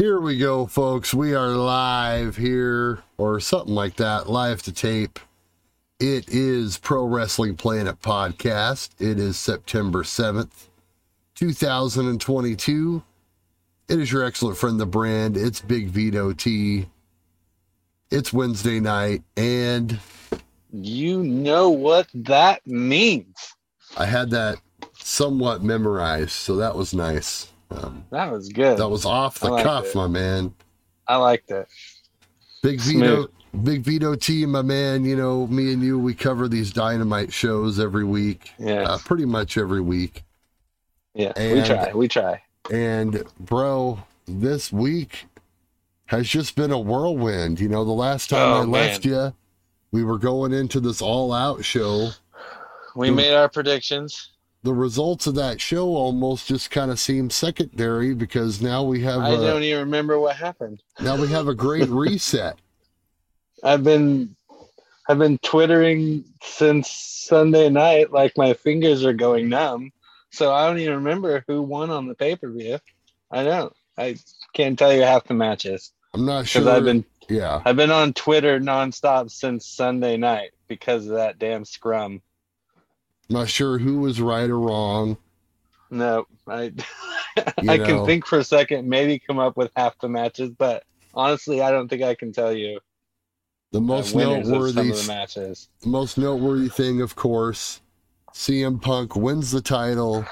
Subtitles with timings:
[0.00, 1.12] Here we go, folks.
[1.12, 5.18] We are live here, or something like that, live to tape.
[5.98, 8.92] It is Pro Wrestling Planet Podcast.
[8.98, 10.68] It is September 7th,
[11.34, 13.02] 2022.
[13.90, 15.36] It is your excellent friend, The Brand.
[15.36, 16.88] It's Big Vito T.
[18.10, 20.00] It's Wednesday night, and
[20.72, 23.36] You know what that means.
[23.98, 24.62] I had that
[24.94, 27.52] somewhat memorized, so that was nice.
[27.70, 28.78] Um, That was good.
[28.78, 29.94] that was off the cuff, it.
[29.94, 30.54] my man.
[31.06, 31.68] I liked it.
[32.62, 33.28] Big Vito,
[33.64, 35.04] Big Vito T, my man.
[35.04, 38.82] You know, me and you, we cover these dynamite shows every week, Yeah.
[38.82, 40.24] uh, pretty much every week.
[41.14, 41.32] yeah.
[41.36, 41.92] we try.
[41.92, 42.42] We try.
[42.70, 45.26] And bro, this week
[46.06, 47.60] has just been a whirlwind.
[47.60, 49.32] You know, the last time Oh, I left you,
[49.92, 52.10] we were going into this all-out show.
[52.94, 54.29] We made our predictions.
[54.62, 59.20] The results of that show almost just kind of seem secondary because now we have
[59.20, 60.82] I a, don't even remember what happened.
[61.00, 62.58] now we have a great reset.
[63.64, 64.36] I've been
[65.08, 69.92] I've been twittering since Sunday night like my fingers are going numb.
[70.30, 72.78] So I don't even remember who won on the pay-per-view.
[73.30, 73.72] I don't.
[73.98, 74.16] I
[74.54, 76.68] can't tell you half the matches I'm not sure.
[76.68, 77.62] I've been yeah.
[77.64, 82.22] I've been on Twitter nonstop since Sunday night because of that damn scrum.
[83.30, 85.16] Not sure who was right or wrong.
[85.90, 86.72] No, I
[87.66, 87.84] I know.
[87.86, 91.70] can think for a second, maybe come up with half the matches, but honestly, I
[91.70, 92.80] don't think I can tell you
[93.72, 95.68] The most noteworthy, of the matches.
[95.80, 97.80] the most noteworthy thing, of course,
[98.32, 100.26] CM Punk wins the title.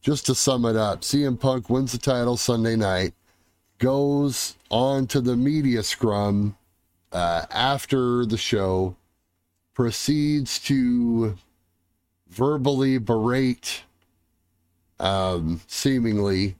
[0.00, 3.14] Just to sum it up, CM Punk wins the title Sunday night,
[3.78, 6.56] goes on to the media scrum
[7.12, 8.96] uh, after the show,
[9.74, 11.36] proceeds to
[12.30, 13.82] verbally berate,
[15.00, 16.56] um, seemingly,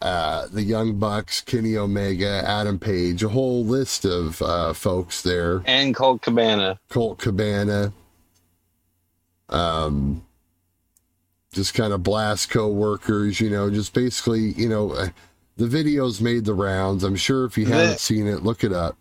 [0.00, 5.62] uh, the Young Bucks, Kenny Omega, Adam Page, a whole list of uh, folks there.
[5.66, 6.78] And Colt Cabana.
[6.88, 7.92] Colt Cabana.
[9.48, 10.24] Um,
[11.52, 15.08] just kind of blast co-workers, you know, just basically, you know, uh,
[15.56, 17.02] the videos made the rounds.
[17.02, 18.96] I'm sure if you haven't seen it, look it up.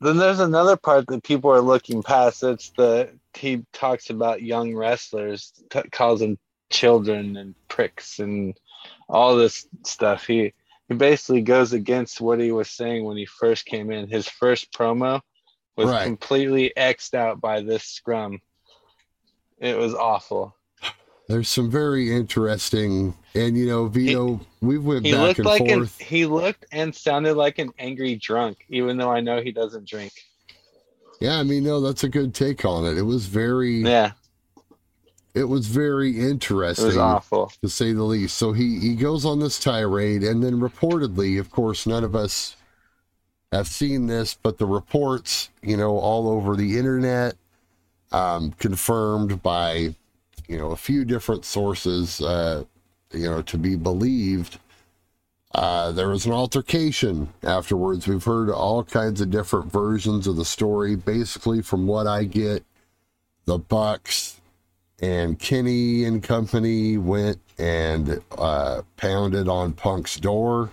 [0.00, 2.44] Then there's another part that people are looking past.
[2.44, 6.38] It's the he talks about young wrestlers, t- calls them
[6.70, 8.58] children and pricks and
[9.08, 10.26] all this stuff.
[10.26, 10.52] He
[10.88, 14.08] he basically goes against what he was saying when he first came in.
[14.08, 15.20] His first promo
[15.76, 16.04] was Right.
[16.04, 18.40] completely xed out by this scrum.
[19.58, 20.54] It was awful.
[21.28, 25.60] There's some very interesting, and you know, Vito, we went He back looked and like
[25.60, 25.98] an forth.
[25.98, 30.12] he looked and sounded like an angry drunk, even though I know he doesn't drink.
[31.20, 32.96] Yeah, I mean, no, that's a good take on it.
[32.98, 34.12] It was very, Yeah,
[35.34, 36.86] it was very it interesting.
[36.86, 37.52] was awful.
[37.62, 38.36] to say the least.
[38.36, 42.56] So he he goes on this tirade, and then reportedly, of course, none of us
[43.52, 47.34] have seen this, but the reports, you know, all over the internet,
[48.12, 49.94] um, confirmed by,
[50.48, 52.64] you know, a few different sources, uh,
[53.12, 54.58] you know, to be believed.
[55.58, 58.06] Uh, there was an altercation afterwards.
[58.06, 60.94] We've heard all kinds of different versions of the story.
[60.94, 62.64] Basically, from what I get,
[63.44, 64.40] the Bucks
[65.00, 70.70] and Kenny and company went and uh, pounded on Punk's door.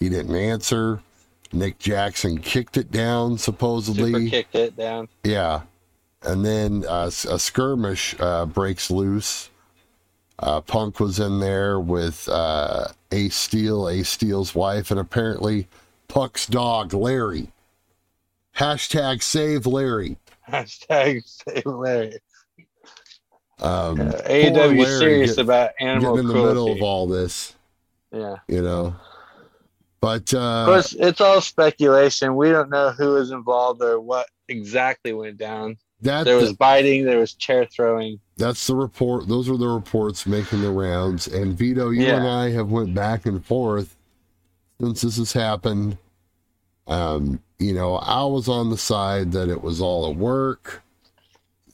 [0.00, 1.00] He didn't answer.
[1.52, 4.12] Nick Jackson kicked it down, supposedly.
[4.12, 5.08] Super kicked it down.
[5.22, 5.60] Yeah.
[6.24, 9.50] And then uh, a skirmish uh, breaks loose.
[10.38, 15.68] Uh, Punk was in there with uh, Ace Steel, Ace Steel's wife, and apparently
[16.08, 17.52] Punk's dog, Larry.
[18.56, 20.16] Hashtag save Larry.
[20.48, 22.18] Hashtag save Larry.
[23.60, 27.54] Um, Uh, Larry serious get- about animal getting in the middle of all this,
[28.12, 28.36] yeah.
[28.48, 28.94] you know.
[30.00, 32.36] But Of uh, course, it's all speculation.
[32.36, 35.78] We don't know who was involved or what exactly went down.
[36.02, 37.04] that There was biting.
[37.06, 38.20] There was chair throwing.
[38.36, 39.28] That's the report.
[39.28, 41.26] Those are the reports making the rounds.
[41.28, 42.16] And Vito, you Yeah.
[42.16, 43.96] and I have went back and forth
[44.80, 45.98] since this has happened.
[46.86, 50.82] Um, you know, I was on the side that it was all at work.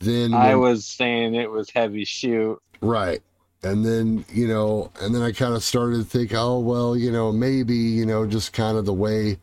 [0.01, 2.61] Then I when- was saying it was heavy shoot.
[2.81, 3.23] Right.
[3.63, 7.11] And then, you know, and then I kind of started to think, oh, well, you
[7.11, 9.39] know, maybe, you know, just kind of the way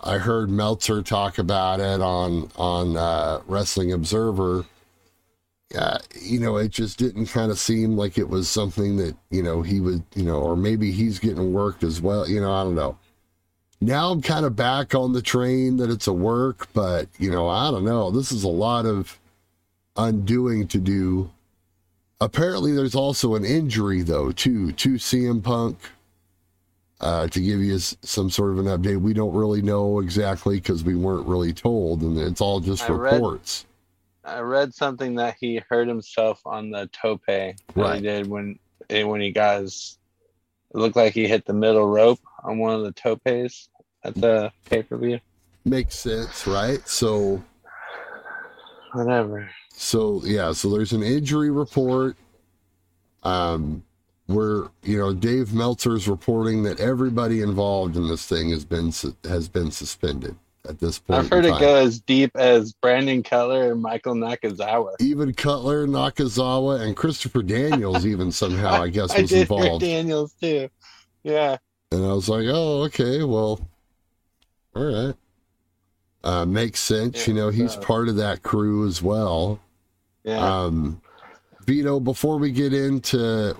[0.00, 4.64] I heard Meltzer talk about it on, on uh, Wrestling Observer.
[5.76, 9.42] Uh, you know, it just didn't kind of seem like it was something that, you
[9.42, 12.28] know, he would, you know, or maybe he's getting worked as well.
[12.28, 12.98] You know, I don't know.
[13.80, 17.48] Now I'm kind of back on the train that it's a work, but, you know,
[17.48, 18.10] I don't know.
[18.10, 19.18] This is a lot of
[19.96, 21.30] undoing to do
[22.20, 25.78] Apparently, there's also an injury though, too, to CM Punk.
[27.00, 29.00] uh, to give you some sort of an update.
[29.00, 32.92] We don't really know exactly because we weren't really told, and it's all just I
[32.92, 33.64] read- reports.
[34.24, 37.96] I read something that he hurt himself on the tope that Right.
[37.96, 38.58] he did when
[38.90, 39.98] eh, when he got his.
[40.74, 43.68] It looked like he hit the middle rope on one of the topes
[44.04, 45.18] at the pay per view.
[45.64, 46.86] Makes sense, right?
[46.88, 47.42] So,
[48.92, 49.50] Whatever.
[49.72, 52.16] so yeah, so there's an injury report.
[53.22, 53.84] Um,
[54.26, 58.92] where you know Dave Meltzer's reporting that everybody involved in this thing has been
[59.24, 60.36] has been suspended
[60.68, 61.20] at this point.
[61.20, 64.94] I've heard it go as deep as Brandon Cutler and Michael Nakazawa.
[65.00, 69.82] Even Cutler, Nakazawa, and Christopher Daniels even somehow I guess I was involved.
[69.84, 70.68] Daniels too.
[71.22, 71.56] Yeah.
[71.92, 73.66] And I was like, oh, okay, well,
[74.76, 75.14] all right.
[76.22, 77.26] Uh, makes sense.
[77.26, 79.60] you know, he's so- part of that crew as well.
[80.24, 80.38] Yeah.
[80.64, 81.00] Um,
[81.66, 83.56] Vito, before we get into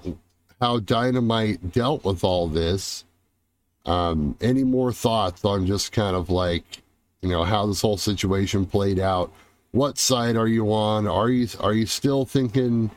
[0.61, 3.05] how Dynamite dealt with all this,
[3.87, 6.83] um, any more thoughts on just kind of like,
[7.23, 9.33] you know, how this whole situation played out?
[9.73, 11.07] What side are you on?
[11.07, 12.91] Are you are you still thinking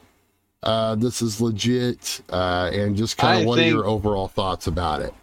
[0.63, 2.21] uh, this is legit?
[2.29, 5.13] Uh, and just kind of what are your overall thoughts about it?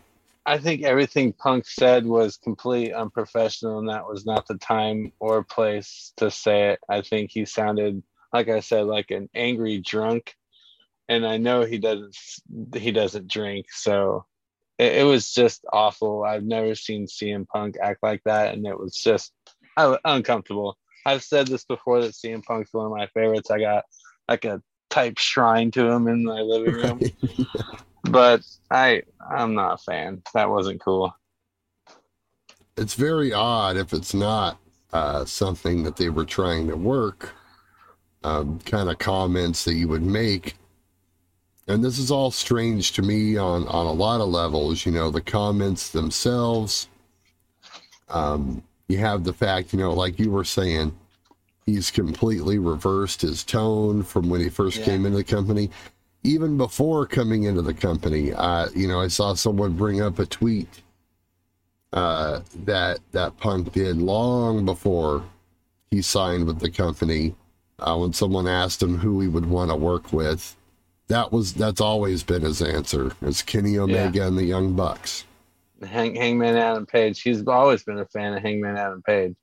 [0.47, 5.45] I think everything Punk said was complete unprofessional, and that was not the time or
[5.45, 6.81] place to say it.
[6.89, 10.35] I think he sounded, like I said, like an angry drunk,
[11.09, 12.17] and I know he doesn't
[12.75, 14.25] he doesn't drink, so
[14.81, 16.25] it, it was just awful.
[16.25, 19.33] I've never seen CM Punk act like that, and it was just
[19.77, 20.77] uh, uncomfortable.
[21.07, 23.51] I've said this before that CM Punk's one of my favorites.
[23.51, 23.85] I got
[24.29, 27.01] like a type shrine to him in my living room
[28.05, 30.23] but I I'm not a fan.
[30.35, 31.15] That wasn't cool.
[32.77, 34.59] it's very odd if it's not
[34.93, 37.35] uh, something that they were trying to work
[38.25, 40.57] um, kind of comments that you would make
[41.69, 45.11] and this is all strange to me on on a lot of levels you know
[45.11, 46.89] the comments themselves
[48.09, 50.93] um, you have the fact you know like you were saying
[51.67, 54.87] he's completely reversed his tone from when he first Yeah.
[54.87, 55.71] came into the company
[56.23, 60.27] even before coming into the company i you know i saw someone bring up a
[60.27, 60.83] tweet
[61.93, 65.25] uh, that that Punk did long before
[65.91, 67.35] he signed with the company.
[67.81, 70.55] Uh, when someone asked him who he would want to work with,
[71.11, 73.13] that was that's always been his answer.
[73.21, 75.25] It's Kenny Omega and the Young Bucks.
[75.83, 77.21] Hang, Hangman Adam Page.
[77.21, 79.35] He's always been a fan of Hangman Adam Page.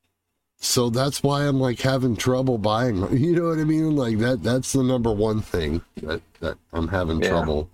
[0.59, 2.97] So that's why I'm like having trouble buying.
[3.17, 3.95] You know what I mean?
[3.95, 4.43] Like that.
[4.43, 7.29] That's the number one thing that that I'm having Yeah.
[7.29, 7.69] trouble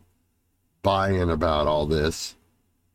[0.82, 2.36] buying about all this.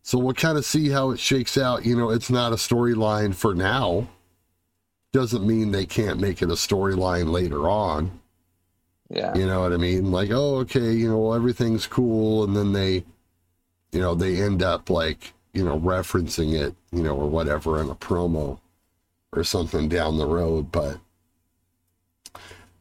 [0.03, 1.87] So we'll kind of see how it shakes out.
[1.87, 4.09] You know, it's not a storyline for now.
[5.13, 8.18] Doesn't mean they can't make it a storyline later on.
[9.11, 9.37] Yeah.
[9.37, 10.11] You know what I mean?
[10.13, 13.05] Like, oh, okay, you know, everything's cool, and then they,
[13.93, 17.89] you know, they end up like, you know, referencing it, you know, or whatever in
[17.89, 18.61] a promo
[19.33, 20.71] or something down the road.
[20.73, 20.99] But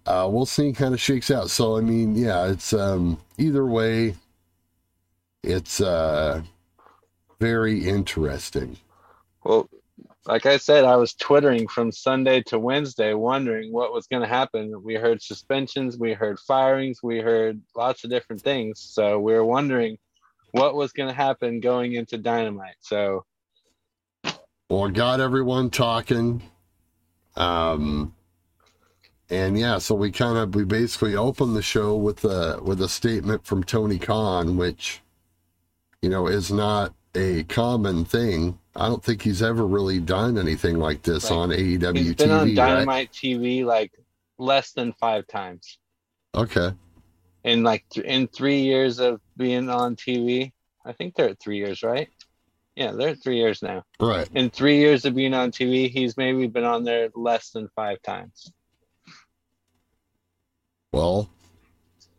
[0.06, 0.74] uh, we'll see.
[0.74, 1.50] Kind of shakes out.
[1.50, 4.15] So I mean, yeah, it's um either way,
[5.44, 6.41] it's uh
[7.39, 8.77] very interesting.
[9.43, 9.69] Well,
[10.27, 14.27] like I said, I was twittering from Sunday to Wednesday, wondering what was going to
[14.27, 14.84] happen.
[14.84, 18.81] We heard suspensions, we heard firings, we heard lots of different things.
[18.81, 19.98] So we were wondering
[20.51, 22.75] what was going to happen going into Dynamite.
[22.81, 23.24] So
[24.69, 26.43] Well, got everyone talking.
[27.38, 28.13] Um,
[29.29, 32.89] and yeah, so we kind of we basically opened the show with a with a
[32.89, 35.01] statement from Tony Khan, which
[36.01, 38.60] you know is not a common thing.
[38.77, 41.38] I don't think he's ever really done anything like this Right.
[41.38, 42.31] on AEW he's been TV.
[42.31, 42.55] on right?
[42.55, 43.91] Dynamite TV like
[44.38, 45.79] less than five times.
[46.36, 46.72] Okay,
[47.43, 50.51] in like th- in three years of being on TV.
[50.86, 52.07] I think they're at three years, right?
[52.75, 53.84] Yeah, they're at three years now.
[54.00, 54.29] right.
[54.36, 58.00] In three years of being on TV, he's maybe been on there less than five
[58.03, 58.51] times.
[60.93, 61.29] Well,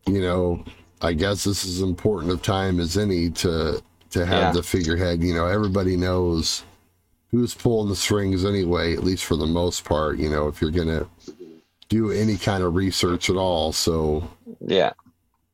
[0.06, 0.64] you know,
[1.00, 4.52] I guess this is important of time as any to to have Yeah.
[4.52, 5.22] the figurehead.
[5.22, 6.62] You know, everybody knows
[7.30, 10.18] who's pulling the strings anyway, at least for the most part.
[10.18, 11.06] You know, if you're gonna
[11.88, 13.72] do any kind of research at all.
[13.72, 14.28] So,
[14.60, 14.92] Yeah,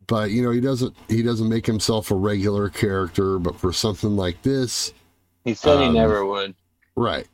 [0.06, 3.38] but you know, he doesn't he doesn't make himself a regular character.
[3.38, 4.92] But for something like this,
[5.44, 6.54] he said he Um, never would.
[6.96, 7.26] Right.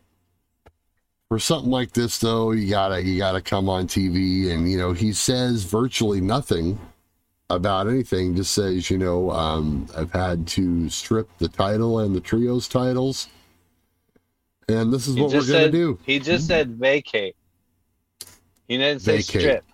[1.28, 4.92] For something like this though, you gotta you gotta come on TV and you know,
[4.92, 6.78] he says virtually nothing
[7.50, 12.20] about anything, just says, you know, um, I've had to strip the title and the
[12.20, 13.28] trios titles.
[14.68, 15.98] And this is He what we're gonna do.
[16.06, 17.34] he just said vacate.
[18.68, 19.40] He didn't say Vacate.
[19.40, 19.64] strip.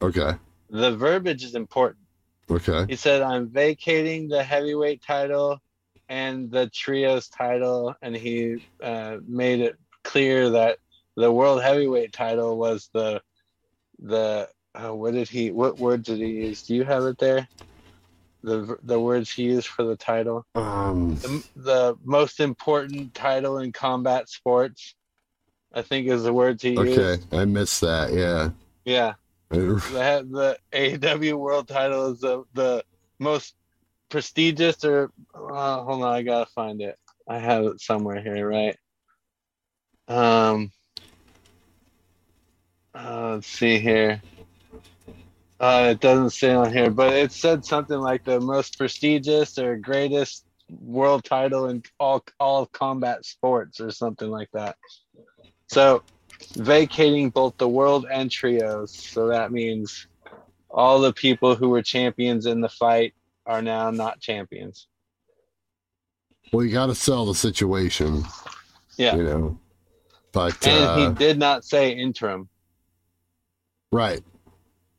[0.00, 0.32] Okay.
[0.70, 1.98] The verbiage is important.
[2.48, 2.86] Okay.
[2.88, 5.58] He said, "I'm vacating the heavyweight title
[6.08, 10.78] and the trios title, and he uh, made it clear that
[11.16, 13.20] the world heavyweight title was the
[13.98, 16.62] the uh, what did he what word did he use?
[16.62, 17.48] Do you have it there?
[18.42, 20.46] The the words he used for the title.
[20.54, 24.94] Um, The, the most important title in combat sports,
[25.72, 26.98] I think, is the words he used.
[26.98, 28.12] okay, I missed that.
[28.12, 28.50] Yeah.
[28.84, 29.14] Yeah,
[29.50, 32.84] the the AEW World Title is the the
[33.18, 33.54] most
[34.08, 34.84] prestigious.
[34.84, 36.96] Or uh, hold on, I gotta find it.
[37.28, 38.76] I have it somewhere here, right?
[40.06, 40.72] Um,
[42.94, 44.22] uh, let's see here.
[45.60, 49.76] Uh, it doesn't say on here, but it said something like the most prestigious or
[49.76, 54.76] greatest world title in all all combat sports or something like that.
[55.66, 56.02] So
[56.54, 58.94] vacating both the world and trios.
[58.94, 60.06] So that means
[60.70, 63.14] all the people who were champions in the fight
[63.46, 64.86] are now not champions.
[66.52, 68.24] Well, you got to sell the situation.
[68.96, 69.16] Yeah.
[69.16, 69.60] You know.
[70.32, 72.48] But And uh, he did not say interim.
[73.90, 74.22] right,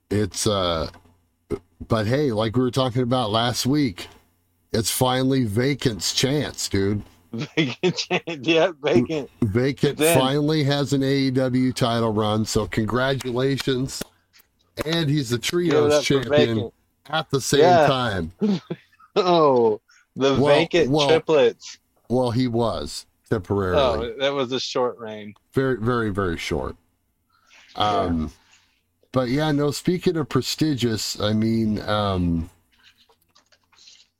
[0.09, 0.89] it's uh,
[1.87, 4.07] but hey, like we were talking about last week,
[4.73, 7.03] it's finally Vacant's chance, dude.
[7.31, 8.07] Vacant.
[8.47, 9.29] yeah, vacant.
[9.41, 14.01] Vacant Then- finally has an AEW title run, so congratulations.
[14.85, 16.71] And he's the trios champion
[17.09, 17.87] at the same Yeah.
[17.87, 18.31] time.
[19.15, 19.81] Oh,
[20.15, 21.79] the Well- vacant well, triplets.
[22.09, 24.13] Well, he was temporarily.
[24.13, 25.33] Oh, that was a short reign.
[25.53, 26.75] very very very short
[27.75, 28.31] um
[29.11, 32.49] but yeah no speaking of prestigious i mean um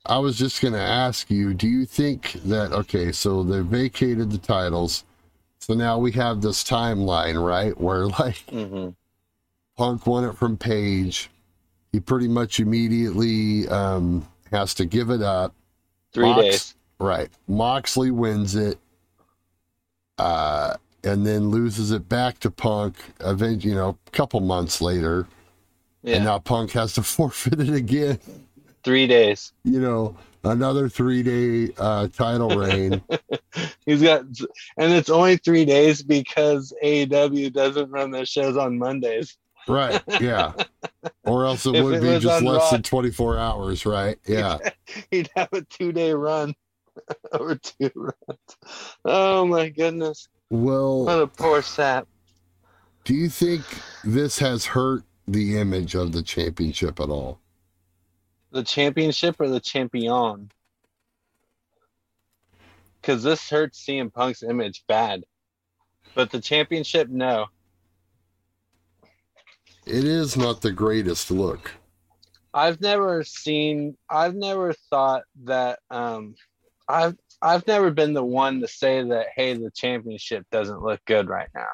[0.06, 4.32] i was just going to ask you do you think that okay so they vacated
[4.32, 5.04] the titles
[5.60, 8.90] so now we have this timeline right where like hmm
[9.78, 11.30] punk won it from page
[11.92, 15.54] he pretty much immediately um has to give it up
[16.12, 16.76] Three Mox- days.
[17.00, 17.30] Right.
[17.48, 18.78] Moxley wins it,
[20.18, 22.96] uh, and then loses it back to Punk.
[23.22, 25.28] Event, you know, a couple months later,
[26.04, 28.20] Yeah, and now Punk has to forfeit it again.
[28.84, 29.54] three days.
[29.64, 33.02] You know, another three day uh, title reign.
[33.86, 34.22] He's got,
[34.78, 39.38] and it's only three days because AEW doesn't run their shows on Mondays.
[39.68, 40.02] right.
[40.20, 40.54] Yeah.
[41.24, 43.86] Or else it would it be just less Raw- than twenty four hours.
[43.86, 44.18] Right.
[44.28, 44.58] Yeah.
[45.12, 46.54] He'd have a two day run
[47.32, 48.58] over two runs.
[49.06, 50.28] Oh my goodness.
[50.50, 52.08] Well, What a poor sap.
[53.04, 53.64] do you think
[54.04, 57.40] this has hurt the image of the championship at all?
[58.52, 60.52] The championship or the champion?
[63.00, 65.24] Because this hurts CM Punk's image bad.
[66.16, 67.46] But the championship, no.
[69.86, 71.72] It is not the greatest look.
[72.54, 76.34] I've never seen I've never thought that um
[76.88, 81.30] I've I've never been the one to say that hey the championship doesn't look good
[81.30, 81.68] right now.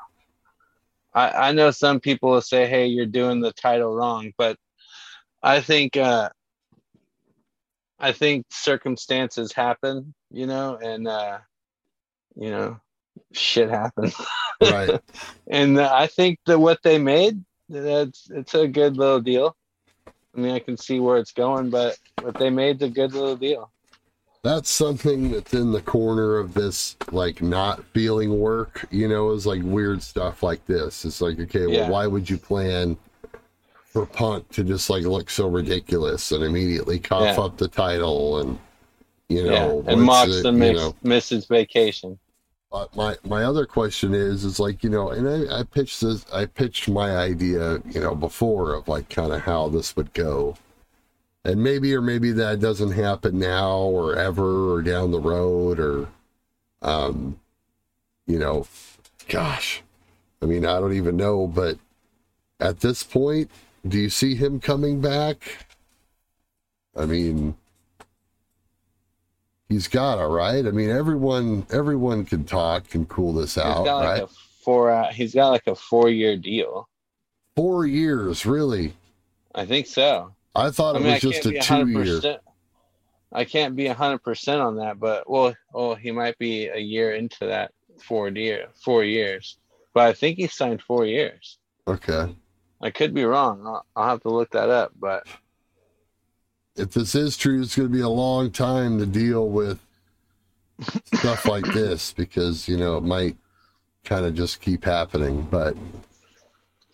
[1.13, 4.57] I, I know some people will say, hey, you're doing the title wrong, but
[5.41, 6.29] I think uh
[7.99, 11.39] I think circumstances happen, you know, and uh
[12.35, 12.79] you know,
[13.33, 14.15] shit happens.
[14.61, 15.01] Right.
[15.51, 19.53] and I think that what they made, that's it's a good little deal.
[20.33, 23.35] I mean, I can see where it's going, but what they made's a good little
[23.35, 23.69] deal.
[24.45, 29.47] That's something that's in the corner of this like not feeling work you know is
[29.47, 31.89] like weird stuff like this it's like okay well Yeah.
[31.89, 32.95] why would you plan
[33.85, 37.43] for punk to just like look so ridiculous and immediately cough Yeah.
[37.45, 38.59] up the title and
[39.29, 42.19] you yeah, know and mocks it- the miss, know misses vacation.
[42.71, 46.23] but my my other question is is like you know and I, I pitched this
[46.31, 50.55] i pitched my idea you know before of like kind of how this would go
[51.45, 56.07] and maybe or maybe that doesn't happen now or ever or down the road or
[56.81, 57.39] um
[58.25, 58.67] you know
[59.29, 59.81] gosh
[60.41, 61.77] i mean i don't even know but
[62.59, 63.49] at this point
[63.87, 65.65] do you see him coming back
[66.97, 67.55] i mean
[69.69, 73.97] he's gotta right i mean everyone everyone can talk and cool this He's out got
[73.97, 74.89] like right a four.
[74.91, 76.89] Uh, he's got like a four-year deal.
[77.55, 78.93] four years really
[79.53, 80.34] I think so.
[80.55, 82.37] I thought I it mean, I was just a two year.
[83.31, 87.15] I can't be hundred percent on that, but well, oh, he might be a year
[87.15, 89.57] into that four year, four years.
[89.93, 91.57] But I think he signed four years.
[91.87, 92.33] okay
[92.81, 93.65] I could be wrong.
[93.65, 94.91] I'll, I'll have to look that up.
[94.99, 95.25] But
[96.75, 99.79] if this is true, it's going to be a long time to deal with
[101.15, 103.37] stuff like this because, you know, it might
[104.03, 105.47] kind of just keep happening.
[105.49, 105.75] But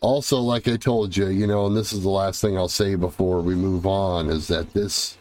[0.01, 2.95] also, like I told you, you know, and this is the last thing I'll say
[2.95, 5.17] before we move on, is that this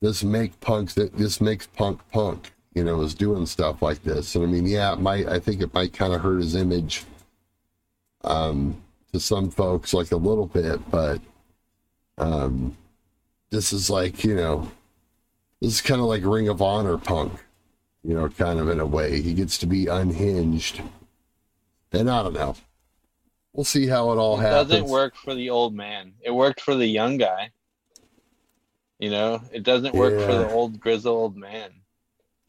[0.00, 4.34] this make punk this makes punk punk, you know, is doing stuff like this.
[4.34, 7.04] And I mean, yeah, it might I think it might kind of hurt his image
[8.24, 8.82] um
[9.12, 11.20] to some folks like a little bit, but
[12.18, 12.76] um
[13.50, 14.70] this is like, you know,
[15.60, 17.34] this is kind of like Ring of Honor punk,
[18.02, 19.22] you know, kind of in a way.
[19.22, 20.82] He gets to be unhinged.
[21.92, 22.56] And I don't know.
[23.54, 24.70] We'll see how it all It happens.
[24.70, 26.14] doesn't work for the old man.
[26.22, 27.50] It worked for the young guy.
[28.98, 31.70] You know, it doesn't work for the old grizzled old man.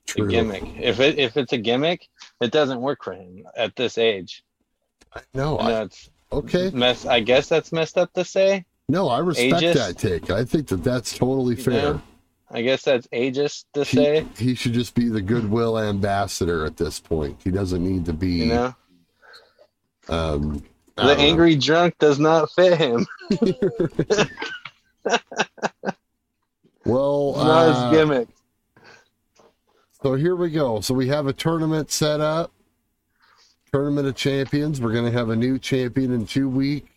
[0.06, 0.26] True.
[0.28, 0.64] The gimmick.
[0.80, 2.08] If it if it's a gimmick,
[2.42, 4.44] it doesn't work for him at this age.
[5.34, 5.90] No, I know
[6.32, 6.70] okay.
[6.72, 7.06] mess.
[7.06, 8.66] I guess that's messed up to say.
[8.90, 9.74] No, I respect Ageist?
[9.76, 10.30] that take.
[10.30, 11.82] I think that that's totally You fair.
[11.94, 12.02] know?
[12.52, 14.26] I guess that's ageist to He, say.
[14.38, 17.40] he should just be the goodwill ambassador at this point.
[17.44, 18.30] He doesn't need to be.
[18.32, 18.76] You know,
[20.10, 20.64] um,
[20.96, 21.24] the don't know.
[21.24, 23.06] angry drunk does not fit him.
[26.86, 28.28] Well, not uh, his gimmick.
[30.02, 30.82] so here we go.
[30.82, 32.52] So we have a tournament set up.
[33.72, 34.82] Tournament of Champions.
[34.82, 36.88] We're going to have a new champion in two week.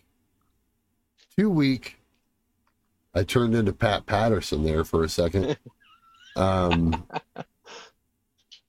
[1.37, 1.97] Two week.
[3.15, 5.57] I turned into Pat Patterson there for a second.
[6.35, 7.03] Um,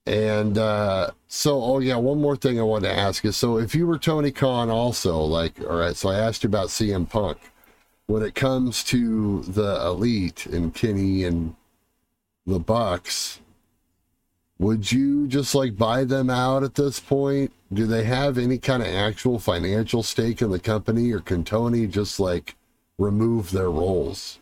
[0.08, 3.74] and uh, so, oh yeah, one more thing I wanted to ask is: so if
[3.74, 7.36] you were Tony Khan, also like, all right, so I asked you about CM Punk.
[8.06, 11.54] When it comes to the elite and Kenny and
[12.46, 13.40] the Bucks,
[14.58, 17.52] would you just like buy them out at this point?
[17.70, 21.86] Do they have any kind of actual financial stake in the company, or can Tony
[21.86, 22.56] just like
[22.96, 24.38] remove their roles?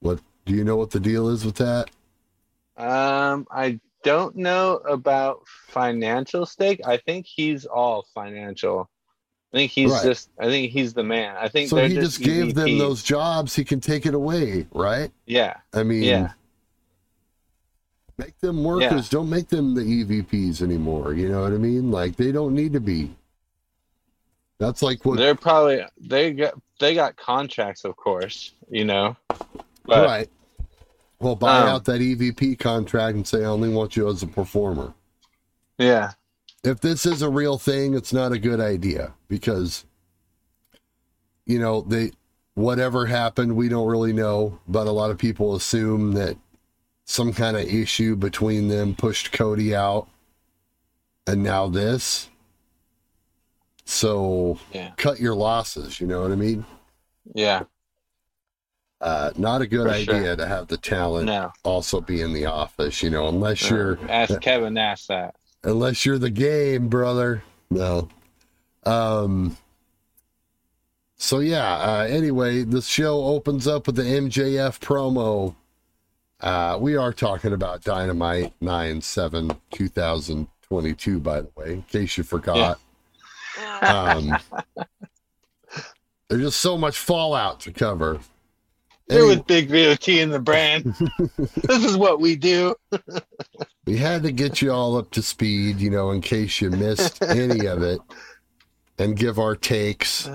[0.00, 1.90] What do you know what the deal is with that?
[2.78, 6.80] Um, I don't know about financial stake.
[6.86, 8.88] I think he's all financial.
[9.52, 10.04] I think he's Right.
[10.04, 10.30] just.
[10.38, 11.36] I think he's the man.
[11.36, 15.10] I think So he just gave them those jobs, he can take it away, right?
[15.26, 16.32] Yeah, I mean, yeah,
[18.18, 19.08] make them workers.
[19.08, 21.14] Don't make them the EVPs anymore.
[21.14, 21.90] You know what I mean?
[21.90, 23.14] Like they don't need to be.
[24.58, 28.52] That's like what they're probably they got they got contracts, of course.
[28.68, 29.16] You know,
[29.84, 30.30] but right.
[31.24, 34.26] Well, buy Um, out that EVP contract and say I only want you as a
[34.26, 34.92] performer.
[35.78, 36.12] yeah,
[36.62, 39.86] If this is a real thing, it's not a good idea because
[41.46, 42.12] you know, they
[42.54, 46.36] whatever happened, we don't really know, but a lot of people assume that
[47.06, 50.08] some kind of issue between them pushed Cody out
[51.26, 52.28] and now this.
[53.86, 56.66] So yeah, cut your losses, you know what I mean?
[57.34, 57.62] yeah.
[59.04, 60.36] Uh, not a good For idea sure.
[60.36, 64.40] to have the talent No, also be in the office, you know, unless you're ask
[64.40, 65.34] Kevin Nash that.
[65.62, 67.42] unless you're the game, brother.
[67.70, 68.08] No.
[68.84, 69.58] Um.
[71.16, 71.74] So yeah.
[71.76, 75.54] Uh, anyway, the show opens up with the MJF promo.
[76.40, 82.24] Uh, we are talking about Dynamite 9 7 2022, by the way, in case you
[82.24, 82.78] forgot.
[83.82, 84.36] Um,
[86.28, 88.20] there's just so much fallout to cover.
[89.08, 90.94] Here was Big VOT in the brand.
[91.36, 92.74] this is what we do.
[93.84, 97.22] we had to get you all up to speed, you know, in case you missed
[97.22, 98.00] any of it,
[98.98, 100.28] and give our takes.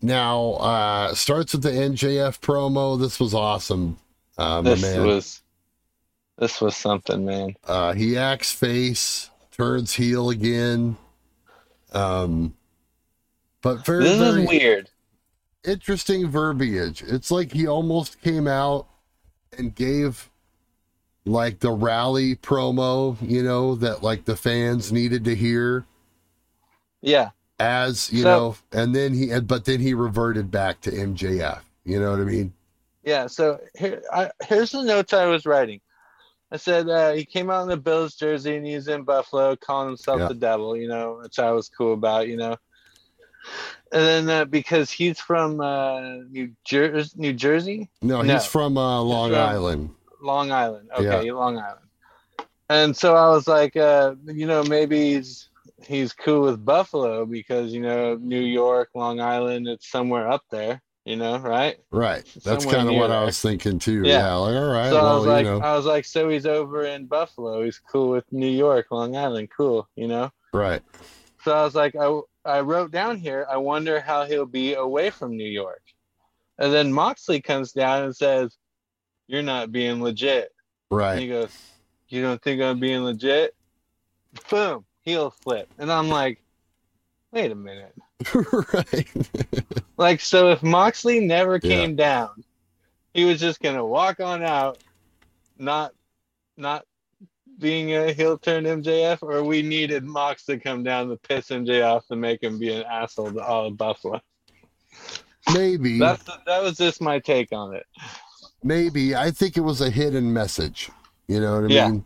[0.00, 2.98] Now, uh, starts with the MJF promo.
[2.98, 3.98] This was awesome.
[4.38, 5.06] Uh, this man.
[5.06, 5.42] was
[6.38, 7.54] this was something, man.
[7.64, 10.96] Uh, he acts face, turns heel again.
[11.92, 12.54] Um,
[13.62, 14.90] but very, This very is weird.
[15.64, 17.02] Interesting verbiage.
[17.02, 18.86] It's like he almost came out
[19.56, 20.30] and gave
[21.24, 25.86] like the rally promo, you know, that like the fans needed to hear
[27.00, 27.30] Yeah.
[27.58, 31.60] as, you So- know, and then he, but then he reverted back to MJF.
[31.84, 32.52] You know what I mean?
[33.02, 35.80] Yeah, so here, I, here's the notes I was writing.
[36.50, 39.88] I said uh, he came out in the Bills jersey and he's in Buffalo, calling
[39.88, 40.28] himself Yeah.
[40.28, 40.76] the devil.
[40.76, 42.28] You know, which I was cool about.
[42.28, 42.56] You know,
[43.92, 48.34] and then uh, because he's from uh, New Jersey, New Jersey, No, No.
[48.34, 49.90] he's from uh, Long from- Island.
[50.20, 50.88] Long Island.
[50.96, 51.80] Okay, Long Island.
[52.70, 55.50] And so I was like, uh, you know, maybe he's
[55.86, 60.80] he's cool with Buffalo because you know New York, Long Island, it's somewhere up there.
[61.04, 61.76] You know, right?
[61.90, 62.24] Right.
[62.42, 64.04] That's kind of what I was thinking too.
[64.06, 64.20] Yeah.
[64.20, 64.34] Yeah.
[64.36, 64.88] like, all right.
[64.90, 67.62] so I was like, you know, I was like, so he's over in Buffalo.
[67.62, 69.50] He's cool with New York, Long Island.
[69.54, 70.32] Cool, you know.
[70.54, 70.80] right.
[71.44, 73.46] So I was like, I, I wrote down here.
[73.50, 75.82] I wonder how he'll be away from New York.
[76.58, 78.56] And then Moxley comes down and says,
[79.26, 80.52] "You're not being legit."
[80.90, 81.18] And Right.
[81.18, 81.50] he goes,
[82.08, 83.54] "You don't think I'm being legit?"
[84.50, 86.42] Boom, heel flip, and I'm like,
[87.32, 87.94] "Wait a minute."
[88.34, 89.08] right.
[89.96, 92.42] Like, so if Moxley never came down,
[93.12, 94.80] he was just gonna walk on out
[95.56, 95.92] not
[96.56, 96.84] not
[97.58, 101.84] being a heel turn MJF, or we needed Mox to come down to piss MJ
[101.84, 104.20] off to make him be an asshole to all of Buffalo.
[105.52, 105.98] Maybe.
[105.98, 107.86] That's that was just my take on it.
[108.62, 109.14] Maybe.
[109.14, 110.90] I think it was a hidden message.
[111.28, 111.88] You know what I Yeah.
[111.90, 112.04] mean?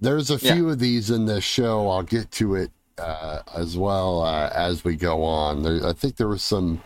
[0.00, 0.54] There's a Yeah.
[0.54, 1.88] few of these in this show.
[1.88, 5.62] I'll get to it uh, as well uh, as we go on.
[5.62, 6.82] There, I think there was some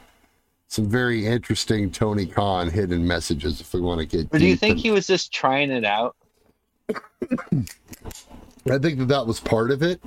[0.69, 3.61] some very interesting Tony Khan hidden messages.
[3.61, 5.85] If we want to get, Or do you think in- he was just trying it
[5.85, 6.17] out?
[8.71, 10.01] I think that that was part of it.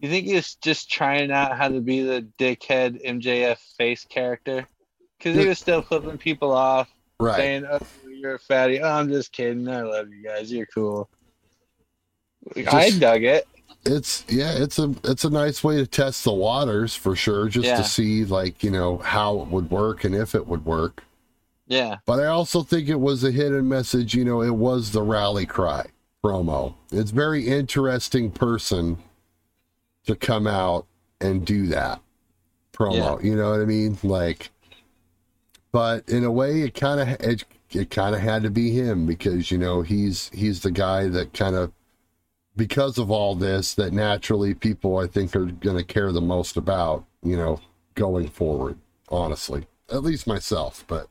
[0.00, 4.66] You think he was just trying out how to be the dickhead MJF face character?
[5.18, 6.88] Because he was still flipping people off,
[7.18, 7.36] Right.
[7.36, 9.66] saying, "Oh, you're a fatty." Oh, I'm just kidding.
[9.68, 10.52] I love you guys.
[10.52, 11.08] You're cool.
[12.70, 13.46] I dug it.
[13.84, 17.66] it's yeah it's a it's a nice way to test the waters for sure just
[17.66, 17.76] Yeah.
[17.76, 21.04] to see like you know how it would work and if it would work
[21.68, 25.02] Yeah, but i also think it was a hidden message you know it was the
[25.02, 25.86] rally cry
[26.24, 28.98] promo it's very interesting person
[30.04, 30.86] to come out
[31.20, 32.00] and do that
[32.72, 34.50] promo you know what i mean like
[35.72, 39.06] but in a way it kind of it, it kind of had to be him
[39.06, 41.72] because you know he's he's the guy that kind of
[42.58, 46.58] because of all this that naturally people I think are going to care the most
[46.58, 47.60] about, you know,
[47.94, 48.76] going forward,
[49.08, 49.66] honestly.
[49.90, 51.08] At least myself, but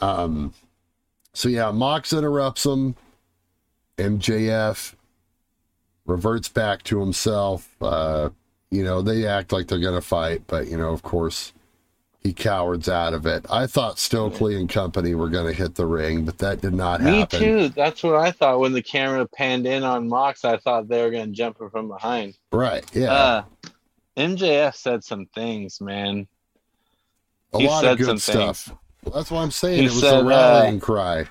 [0.00, 0.54] um
[1.32, 2.94] so yeah, Mox interrupts him.
[3.98, 4.94] MJF
[6.04, 7.68] reverts back to himself.
[7.80, 8.30] Uh
[8.70, 11.52] you know, they act like they're going to fight, but you know, of course,
[12.20, 13.46] he cowards out of it.
[13.48, 17.00] I thought Stokely and company were going to hit the ring, but that did not
[17.00, 17.40] me happen.
[17.40, 17.68] Me too.
[17.68, 20.44] That's what I thought when the camera panned in on Mox.
[20.44, 22.36] I thought they were going to jump him from behind.
[22.50, 22.84] Right.
[22.92, 23.12] Yeah.
[23.12, 23.44] Uh,
[24.16, 26.26] MJF said some things, man.
[27.54, 28.58] a he lot of good some things.
[28.58, 28.76] stuff.
[29.14, 31.26] That's what I'm saying He it was said, a uh, rallying cry.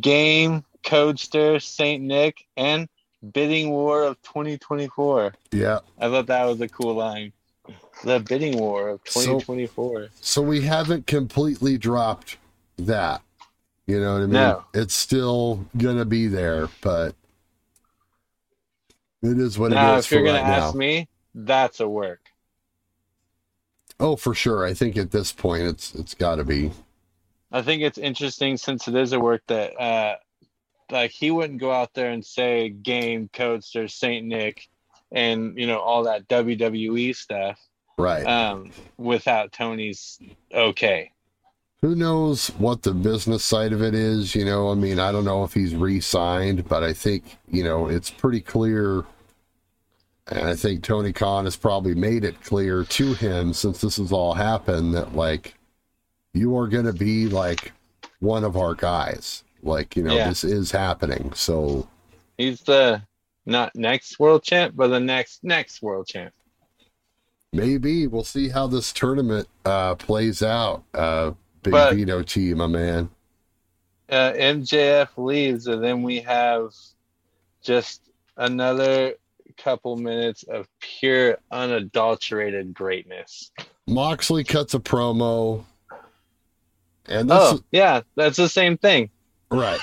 [0.00, 2.88] Game, Codester, Saint Nick, and
[3.32, 5.34] Bidding War of 2024.
[5.52, 5.80] Yeah.
[5.98, 7.32] I thought that was a cool line.
[8.04, 10.08] The Bidding War of 2024.
[10.20, 12.36] So we haven't completely dropped
[12.78, 13.22] that.
[13.86, 14.30] You know what I mean?
[14.32, 14.64] No.
[14.74, 17.14] It's still gonna be there, but
[19.22, 20.66] it is what now, it is if you're going right to now.
[20.68, 22.20] ask me, that's a work.
[24.00, 24.64] Oh, for sure.
[24.64, 26.72] I think at this point it's it's got to be.
[27.52, 30.16] I think it's interesting since it is a work that, uh,
[30.92, 34.68] like, he wouldn't go out there and say Game, Codester, Saint Nick,
[35.10, 37.58] and, you know, all that WWE stuff
[37.98, 38.24] Right.
[38.26, 40.18] um, without Tony's
[40.52, 41.10] okay.
[41.82, 44.36] Who knows what the business side of it is?
[44.36, 47.64] You know, I mean, I don't know if he's re signed, but I think, you
[47.64, 49.04] know, it's pretty clear.
[50.28, 54.12] And I think Tony Khan has probably made it clear to him since this has
[54.12, 55.54] all happened that, like,
[56.32, 57.72] you are going to be like
[58.20, 59.42] one of our guys.
[59.62, 60.28] Like, you know, Yeah.
[60.28, 61.32] this is happening.
[61.34, 61.88] So,
[62.38, 63.02] He's the
[63.46, 66.32] not next world champ, but the next next world champ.
[67.52, 70.84] maybe we'll see how this tournament uh, plays out.
[70.94, 73.10] Uh, Big But- Vito T, my man.
[74.08, 76.72] Uh, MJF leaves, and then we have
[77.62, 79.14] just another
[79.56, 83.52] couple minutes of pure, unadulterated greatness.
[83.86, 85.64] Moxley cuts a promo.
[87.06, 89.10] And this Oh, yeah, that's the same thing.
[89.52, 89.80] Right.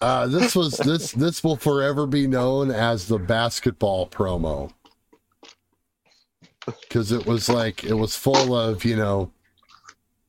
[0.00, 4.72] uh, this was this this will forever be known as the basketball promo.
[6.64, 9.32] Because it was like it was full of you know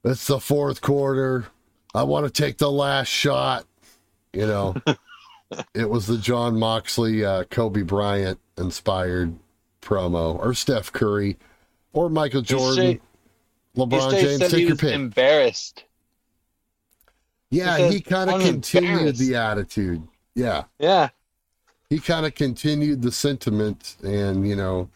[0.04, 1.46] it's the fourth quarter.
[1.94, 3.66] I want to take the last shot
[4.34, 4.76] you know.
[5.76, 9.36] It was the jon moxley uh, kobe bryant inspired
[9.84, 11.38] promo or steph curry
[11.92, 13.00] or michael jordan.
[13.78, 14.96] lebron james take your pick.
[14.96, 15.84] embarrassed.
[17.54, 20.08] Yeah, Because he kind of continued the attitude.
[20.34, 21.10] Yeah, Yeah,
[21.88, 24.90] he kind of continued the sentiment, and you know,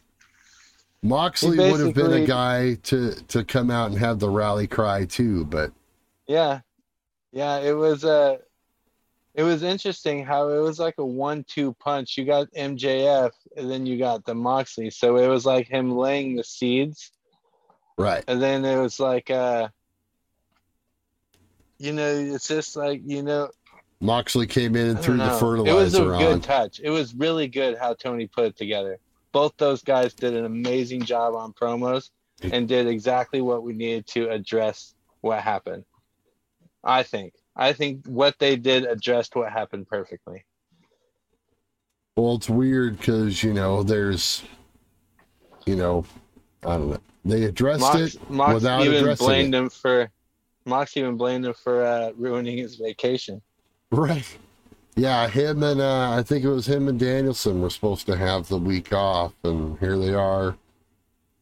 [1.03, 5.05] Moxley would have been a guy to to come out and have the rally cry
[5.05, 5.45] too.
[5.45, 5.71] But
[6.25, 6.61] yeah,
[7.31, 7.59] yeah.
[7.59, 8.37] It was uh,
[9.35, 12.17] it was interesting how it was like a one-two punch.
[12.17, 14.89] You got MJF, and then you got the Moxley.
[14.89, 17.11] So it was like him laying the seeds,
[17.99, 19.67] right, and then it was like uh,
[21.79, 23.49] you know, it's just like you know,
[23.99, 25.25] Moxley came in and threw the know.
[25.65, 26.41] It was a fertilizer good on.
[26.41, 26.79] touch.
[26.83, 28.99] It was really good how Tony put it together.
[29.31, 32.09] Both those guys did an amazing job on promos
[32.41, 35.85] and did exactly what we needed to address what happened.
[36.83, 37.33] I think.
[37.55, 40.45] I think what they did addressed what happened perfectly.
[42.15, 44.43] Well, it's weird because you know there's,
[45.65, 46.05] you know,
[46.63, 46.99] I don't know.
[47.25, 49.57] They addressed Mox, it Mox without even addressing blamed it.
[49.57, 50.09] him for
[50.67, 53.41] Mox even blamed him for uh, ruining his vacation.
[53.91, 54.25] Right.
[54.95, 58.47] Yeah, him and uh, I think it was him and Danielson were supposed to have
[58.47, 60.55] the week off, and here they are,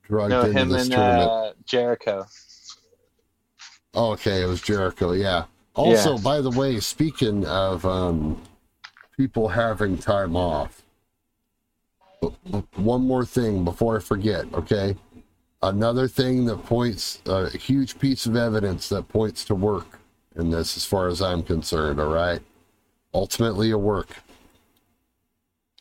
[0.04, 1.30] drugged No, into him this and tournament.
[1.32, 2.26] uh, Jericho.
[3.94, 5.14] Oh, okay, it was Jericho.
[5.14, 5.46] Yeah.
[5.74, 6.22] Also, Yeah.
[6.22, 8.42] by the way, speaking of um,
[9.18, 10.82] people having time off,
[12.76, 14.46] one more thing before I forget.
[14.54, 14.96] Okay,
[15.70, 20.00] another thing that points a huge piece of evidence that points to work
[20.36, 22.00] in this, as far as I'm concerned.
[22.00, 22.42] All right,
[23.14, 24.10] ultimately a work.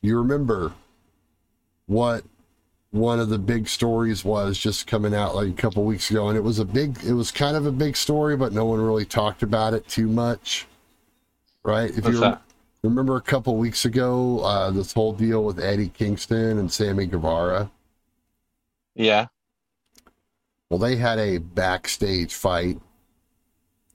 [0.03, 0.73] You remember
[1.87, 2.25] what
[2.91, 6.37] one of the big stories was just coming out like a couple weeks ago and
[6.37, 9.05] it was a big it was kind of a big story but no one really
[9.05, 10.67] talked about it too much
[11.65, 12.41] right if What's you that?
[12.85, 17.69] remember a couple weeks ago uh, this whole deal with eddie kingston and sammy guevara
[18.95, 19.27] Yeah.
[20.71, 22.79] Well they had a backstage fight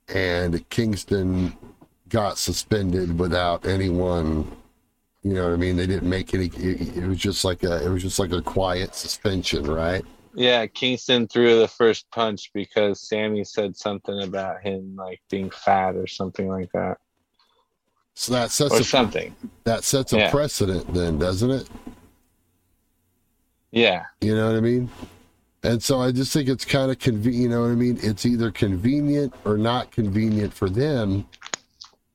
[0.07, 1.55] and kingston
[2.09, 4.49] got suspended without anyone
[5.23, 7.85] you know what i mean they didn't make any it, it was just like a
[7.85, 10.03] it was just like a quiet suspension right
[10.35, 15.95] Yeah, Kingston threw the first punch because Sammy said something about him like being fat
[15.95, 16.97] or something like that.
[18.13, 19.35] So that sets Or a, something.
[19.63, 20.29] that sets a Yeah.
[20.31, 21.67] precedent, then, doesn't it?
[23.71, 24.03] Yeah.
[24.21, 24.89] You know what I mean?
[25.63, 27.43] And so I just think it's kind of convenient.
[27.43, 27.99] You know what I mean?
[28.01, 31.27] It's either convenient or not convenient for them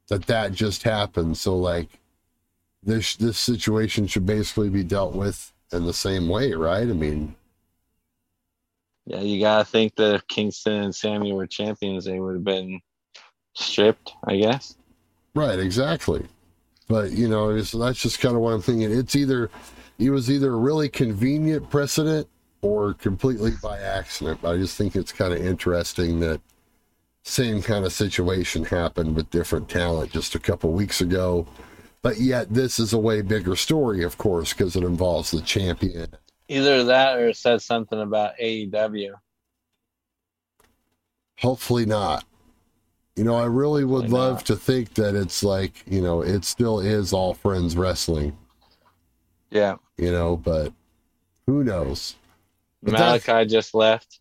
[0.09, 1.37] that that just happened.
[1.37, 1.89] So like
[2.83, 6.89] this this situation should basically be dealt with in the same way, right?
[6.89, 7.37] I mean,
[9.07, 12.81] Yeah, you gotta think that if Kingston and Sammy were champions, they would have been
[13.55, 14.77] stripped, I guess.
[15.35, 16.27] right, exactly.
[16.89, 18.91] But you know, so that's just kind of what I'm thinking.
[18.91, 19.51] It's either
[19.99, 22.29] it was either a really convenient precedent
[22.64, 24.42] or completely by accident.
[24.42, 26.40] I just think it's kind of interesting that
[27.22, 31.46] same kind of situation happened with different talent just a couple weeks ago.
[32.03, 36.09] But yet this is a way bigger story, of course, because it involves the champion.
[36.48, 39.12] Either that or it says something about AEW.
[41.38, 42.24] Hopefully not.
[43.16, 44.46] You know, I really would Hopefully love not.
[44.46, 48.37] to think that it's like, you know, it still is all friends wrestling,
[49.50, 49.77] Yeah.
[49.96, 50.72] you know, but
[51.46, 52.16] who knows?
[52.85, 54.20] Malakai just left.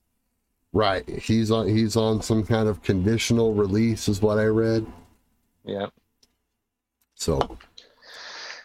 [0.72, 1.08] Right.
[1.08, 4.86] He's on he's on some kind of conditional release is what I read.
[5.64, 5.88] Yeah.
[7.16, 7.58] So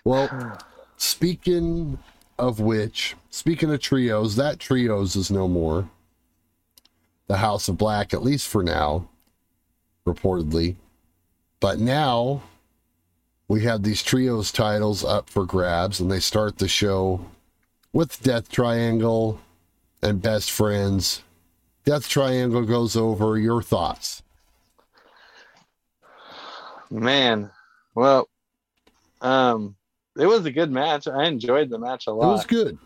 [0.04, 0.58] well,
[0.96, 1.98] speaking
[2.38, 5.90] of which, speaking of trios, that trios is no more.
[7.26, 9.06] The House of Black, at least for now,
[10.06, 10.76] reportedly.
[11.60, 12.42] But now
[13.48, 17.26] we have these trios titles up for grabs, and they start the show
[17.92, 19.40] with Death Triangle
[20.02, 21.22] and Best Friends.
[21.84, 24.22] Death Triangle goes over your thoughts.
[26.90, 27.50] Man.
[27.94, 28.28] Well,
[29.20, 29.74] um,
[30.16, 31.08] it was a good match.
[31.08, 32.28] I enjoyed the match a lot.
[32.28, 32.78] It was good.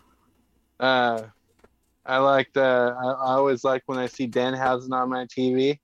[0.79, 1.21] Uh,
[2.05, 2.57] I liked.
[2.57, 5.79] Uh, I, I always like when I see Danhausen on my TV.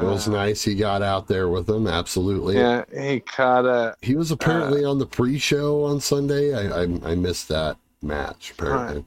[0.00, 0.62] It was Uh, nice.
[0.64, 1.86] He got out there with them.
[1.86, 2.56] Absolutely.
[2.56, 3.94] Yeah, he caught a.
[4.02, 6.52] He was apparently on the pre-show on Sunday.
[6.54, 8.52] I, I I missed that match.
[8.58, 9.04] Apparently,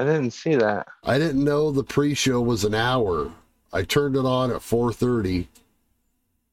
[0.00, 0.86] I didn't see that.
[1.04, 3.32] I didn't know the pre-show was an hour.
[3.72, 5.48] I turned it on at four thirty,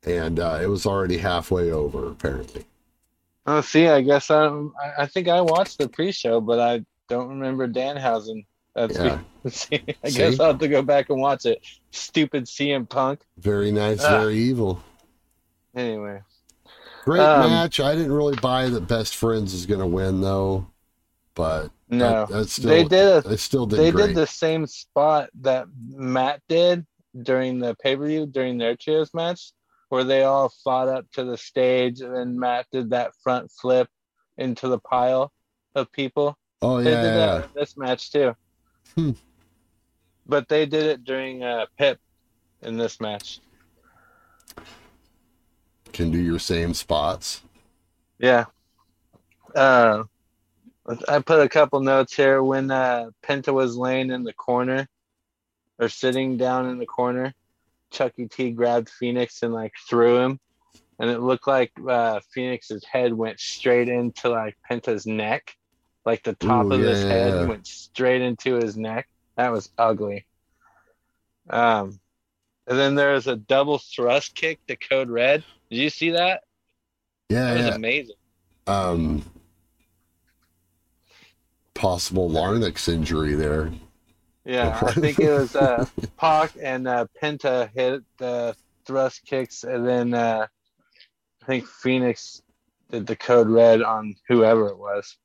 [0.03, 2.07] and uh, it was already halfway over.
[2.09, 2.65] Apparently,
[3.47, 4.47] Oh, see, I guess I.
[4.47, 8.45] I I think I watched the pre-show, but I don't remember Danhausen.
[8.73, 9.19] That's Yeah.
[9.49, 10.17] see, I See?
[10.17, 11.61] guess I'll have to go back and watch it.
[11.91, 13.21] Stupid CM Punk.
[13.37, 14.19] very nice, Ah.
[14.21, 14.81] very evil.
[15.75, 16.21] Anyway,
[17.05, 17.79] Great Um, match.
[17.79, 20.67] I didn't really buy that Best Friends is going to win though,
[21.35, 24.07] but no, still they did a they still did they great.
[24.07, 26.85] did the same spot that Matt did
[27.21, 29.51] during the pay per view during their trios match,
[29.89, 33.87] where they all fought up to the stage, and then Matt did that front flip
[34.37, 35.31] into the pile
[35.75, 36.37] of people.
[36.61, 38.35] oh They yeah, did yeah, that in this match too.
[38.95, 39.11] Hmm.
[40.25, 41.99] But they did it during uh, Pip
[42.61, 43.39] in this match.
[45.93, 47.41] can do your same spots.
[48.19, 48.45] Yeah.
[49.55, 50.03] Uh,
[51.07, 54.87] I put a couple notes here when uh, Penta was laying in the corner
[55.79, 57.33] or sitting down in the corner.
[57.91, 60.39] Chucky T grabbed Fenix and like threw him,
[60.99, 65.55] and it looked like uh, Fenix's head went straight into like Penta's neck,
[66.05, 69.07] like the top Ooh, of his head went straight into his neck.
[69.37, 70.25] That was ugly.
[71.49, 71.99] Um,
[72.67, 75.43] and then there was a double thrust kick to Code Red.
[75.69, 76.43] Did you see that?
[77.29, 77.75] Yeah, That was yeah.
[77.75, 78.15] amazing.
[78.67, 79.23] um,
[81.75, 83.71] possible larynx injury there.
[84.45, 85.85] Yeah, I think it was uh,
[86.17, 90.47] Pac and uh, Penta hit the thrust kicks, and then uh,
[91.41, 92.41] I think Fenix
[92.89, 95.17] did the code red on whoever it was.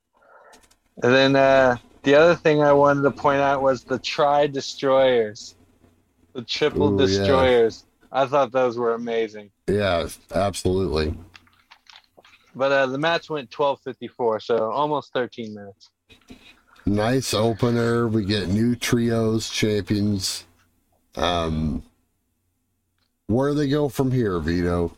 [1.02, 5.54] And then uh, the other thing I wanted to point out was the tri destroyers,
[6.32, 7.06] the triple Ooh, yeah.
[7.06, 7.84] destroyers.
[8.12, 9.50] I thought those were amazing.
[9.68, 11.14] Yeah, absolutely.
[12.54, 15.90] But uh, the match went 12:54, so almost 13 minutes.
[16.86, 18.08] Nice opener.
[18.08, 20.44] We get new trios champions.
[21.14, 21.82] Um,
[23.26, 24.96] where do they go from here, Vito?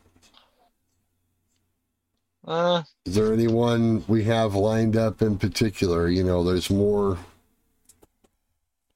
[2.47, 6.09] Uh, Is there anyone we have lined up in particular?
[6.09, 7.19] You know, there's more.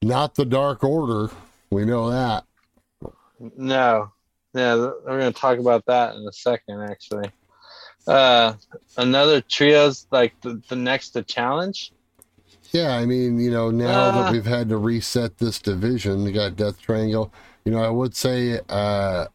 [0.02, 1.32] Not the Dark Order.
[1.70, 2.44] We know that.
[3.56, 4.12] no,
[4.54, 7.30] yeah, we're gonna talk about that in a second, actually.
[8.06, 8.54] Uh,
[8.96, 11.92] another trios like the, the next to challenge.
[12.72, 14.22] Yeah, I mean, you know, now Uh.
[14.22, 17.32] that we've had to reset this division, we got Death Triangle.
[17.64, 19.26] You know, I would say uh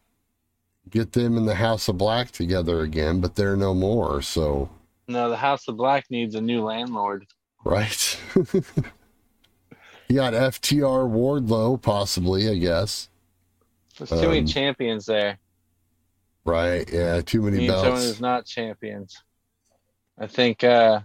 [0.90, 4.68] get them in the House of Black together again, but they're no more, so
[5.08, 7.26] No, the House of Black needs a new landlord.
[7.64, 8.20] right.
[10.08, 13.08] you got FTR Wardlow, possibly, I guess.
[13.96, 15.38] There's too many Um, champions there.
[16.44, 18.04] Right, yeah, too many need someone belts.
[18.04, 19.22] who's not champions.
[20.18, 20.64] I think.
[20.64, 21.00] uh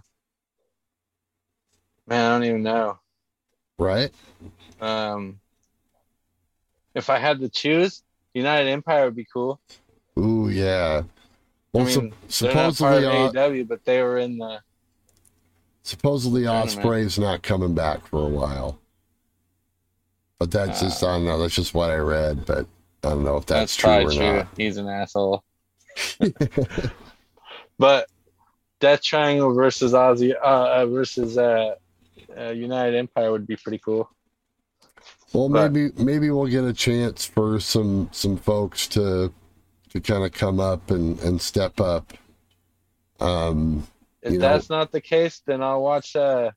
[2.08, 2.98] Man, I don't even know.
[3.78, 4.10] Right?
[4.80, 5.40] Um
[6.94, 8.02] If I had to choose,
[8.34, 9.60] United Empire would be cool.
[10.18, 11.02] Ooh, yeah.
[11.72, 14.60] Well, I mean, they're not part supposedly, of uh, AEW, but they were in the.
[15.82, 16.42] supposedly.
[16.42, 18.78] Ospreay's not coming back for a while.
[20.38, 22.66] But that's just, Uh, I don't know, that's just what I read, but
[23.02, 24.36] I don't know if that's, That's, true or true.
[24.38, 24.48] not.
[24.56, 25.44] He's an asshole.
[27.78, 28.08] but
[28.80, 31.74] Death Triangle versus Ozzy uh, uh, versus uh,
[32.36, 34.10] uh, United Empire would be pretty cool.
[35.32, 39.32] Well, But- maybe maybe we'll get a chance for some some folks to
[39.90, 42.12] to kind of come up and and step up.
[43.20, 43.86] Um,
[44.22, 46.16] If You know- that's not the case, then I'll watch.
[46.16, 46.50] Uh,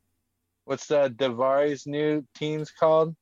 [0.65, 3.15] what's uh, Daivari's new teams called?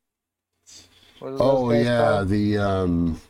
[1.19, 2.29] What are those oh yeah, called?
[2.29, 3.21] the um,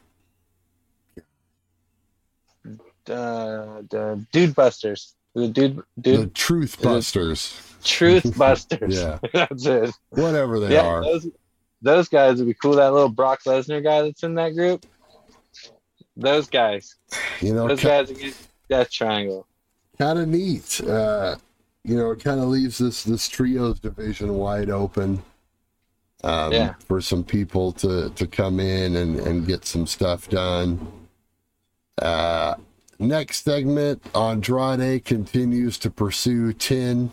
[3.08, 5.15] Uh, the Dude Busters.
[5.34, 8.97] The Dude dude the Truth Busters, Truth Busters.
[8.99, 9.19] Yeah.
[9.33, 9.91] that's it.
[10.09, 11.01] whatever they yeah, are.
[11.03, 11.27] those
[11.81, 12.73] those guys would be cool.
[12.73, 14.85] That little Brock Lesnar guy that's in that group.
[16.17, 16.95] Those guys.
[17.41, 19.47] You know, Those guys against Death Triangle.
[19.97, 20.81] kind of neat.
[20.81, 21.35] Uh,
[21.85, 25.23] you know, it kind of leaves this this trios division wide open.
[26.21, 26.73] Um, Yeah.
[26.85, 30.85] for some people to to come in and and get some stuff done.
[32.01, 32.55] Uh,
[32.99, 37.11] next segment, Andrade continues to pursue Ten.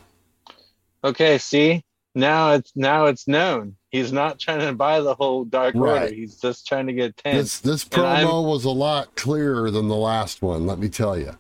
[1.07, 1.85] Okay, see
[2.17, 3.77] now it's now it's known.
[3.91, 6.13] He's not trying to buy the whole Dark Order.
[6.13, 7.37] He's just trying to get ten.
[7.37, 10.67] This this promo was a lot clearer than the last one.
[10.67, 11.39] Let me tell you.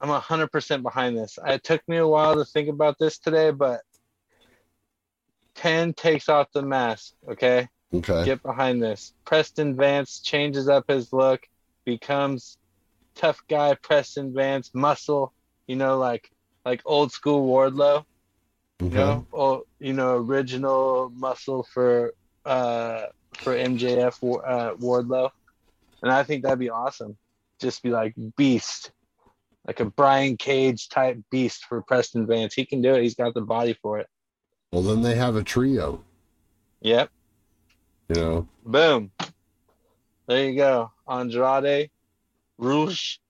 [0.00, 1.38] I'm hundred percent behind this.
[1.46, 3.82] It took me a while to think about this today, but
[5.54, 7.12] ten takes off the mask.
[7.28, 8.24] Okay, Okay.
[8.24, 9.12] get behind this.
[9.26, 11.46] Preston Vance changes up his look,
[11.84, 12.56] becomes
[13.14, 13.74] tough guy.
[13.74, 15.34] Preston Vance, muscle.
[15.66, 16.30] You know, like
[16.64, 18.06] like old school Wardlow.
[18.82, 22.14] You know, or you know, original muscle for
[22.44, 25.30] uh for MJF uh, Wardlow,
[26.02, 27.16] and I think that'd be awesome.
[27.60, 28.90] Just be like beast,
[29.66, 32.54] like a Brian Cage type beast for Preston Vance.
[32.54, 33.02] He can do it.
[33.02, 34.08] He's got the body for it.
[34.72, 36.02] Well, then they have a trio.
[36.80, 37.10] Yep.
[38.08, 38.48] You know.
[38.64, 39.12] Boom.
[40.26, 40.90] There you go.
[41.08, 41.90] Andrade,
[42.58, 43.20] Rush,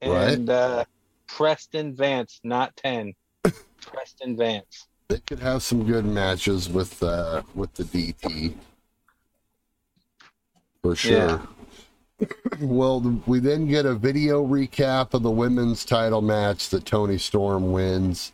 [0.00, 0.84] and uh,
[1.26, 3.14] Preston Vance, not ten.
[3.80, 4.86] Preston Vance.
[5.08, 8.54] they could have some good matches with uh with the DT
[10.82, 11.42] for sure.
[12.60, 17.72] well, we then get a video recap of the women's title match that Toni Storm
[17.72, 18.32] wins.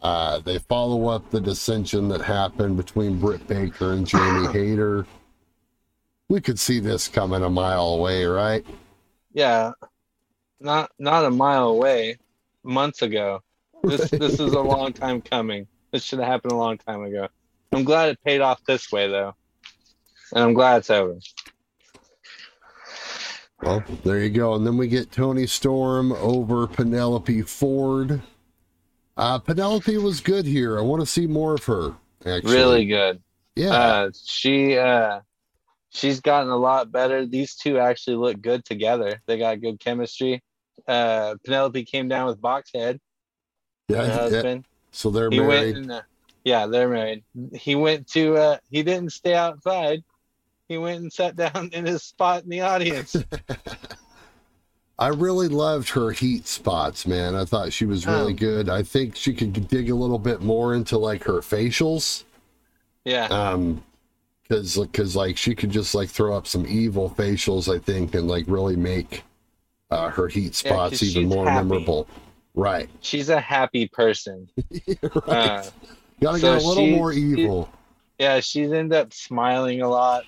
[0.00, 5.06] Uh, they follow up the dissension that happened between Britt Baker and Jamie Hayter.
[6.28, 8.64] We could see this coming a mile away, right?
[9.32, 9.72] Yeah,
[10.60, 12.16] not not a mile away,
[12.64, 13.42] months ago.
[13.82, 15.66] This this is a long time coming.
[15.90, 17.28] This should have happened a long time ago.
[17.72, 19.34] I'm glad it paid off this way though,
[20.34, 21.18] and I'm glad it's over.
[23.62, 24.54] Well, there you go.
[24.54, 28.20] And then we get Toni Storm over Penelope Ford.
[29.16, 30.78] Uh, Penelope was good here.
[30.78, 31.94] I want to see more of her.
[32.24, 33.22] Actually, Really good.
[33.54, 35.20] Yeah, Uh, she uh,
[35.90, 37.26] she's gotten a lot better.
[37.26, 39.20] These two actually look good together.
[39.26, 40.42] They got good chemistry.
[40.88, 42.98] Uh, Penelope came down with Boxhead,
[43.92, 44.14] yeah, her yeah.
[44.14, 44.64] husband.
[44.90, 45.76] So they're He married.
[45.76, 46.02] and, uh,
[46.44, 47.22] yeah, they're married.
[47.54, 50.02] He went to uh he didn't stay outside.
[50.68, 53.16] He went and sat down in his spot in the audience.
[54.98, 57.34] I really loved her heat spots, man.
[57.34, 58.36] I thought she was really Oh.
[58.36, 58.68] good.
[58.68, 62.24] I think she could dig a little bit more into like her facials.
[63.04, 63.24] Yeah.
[63.26, 63.82] Um,
[64.48, 68.28] cause, cause like she could just like throw up some evil facials, I think, and
[68.28, 69.24] like really make
[69.90, 71.66] uh, her heat Yeah, spots even more happy.
[71.68, 72.06] memorable.
[72.54, 72.88] Right.
[73.00, 74.48] She's a happy person.
[75.02, 75.04] right.
[75.26, 75.64] Uh,
[76.20, 77.68] Gotta so get a little she- more evil.
[78.18, 80.24] yeah, she's ended up smiling a lot.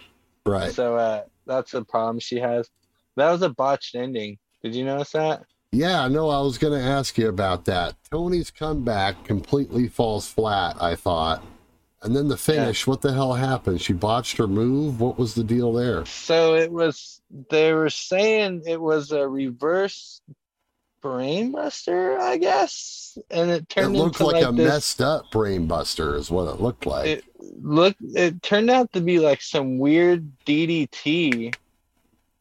[0.47, 0.73] right.
[0.73, 2.69] So uh, that's the problem she has.
[3.17, 4.39] That was a botched ending.
[4.63, 5.45] Did you notice that?
[5.71, 7.95] Yeah, no, I was going to ask you about that.
[8.11, 11.45] Toni's comeback completely falls flat, I thought.
[12.03, 13.81] And then the finish, what the hell happened?
[13.81, 15.01] She botched her move?
[15.01, 16.05] What was the deal there?
[16.07, 17.21] So it was.
[17.51, 20.21] They were saying it was a reverse
[21.05, 24.67] brainbuster, I guess, and it turned It looked into like, like, a this.
[24.67, 27.07] messed up brain buster, is what it looked like.
[27.07, 27.25] It
[27.61, 28.01] looked.
[28.01, 31.55] It turned out to be like some weird DDT,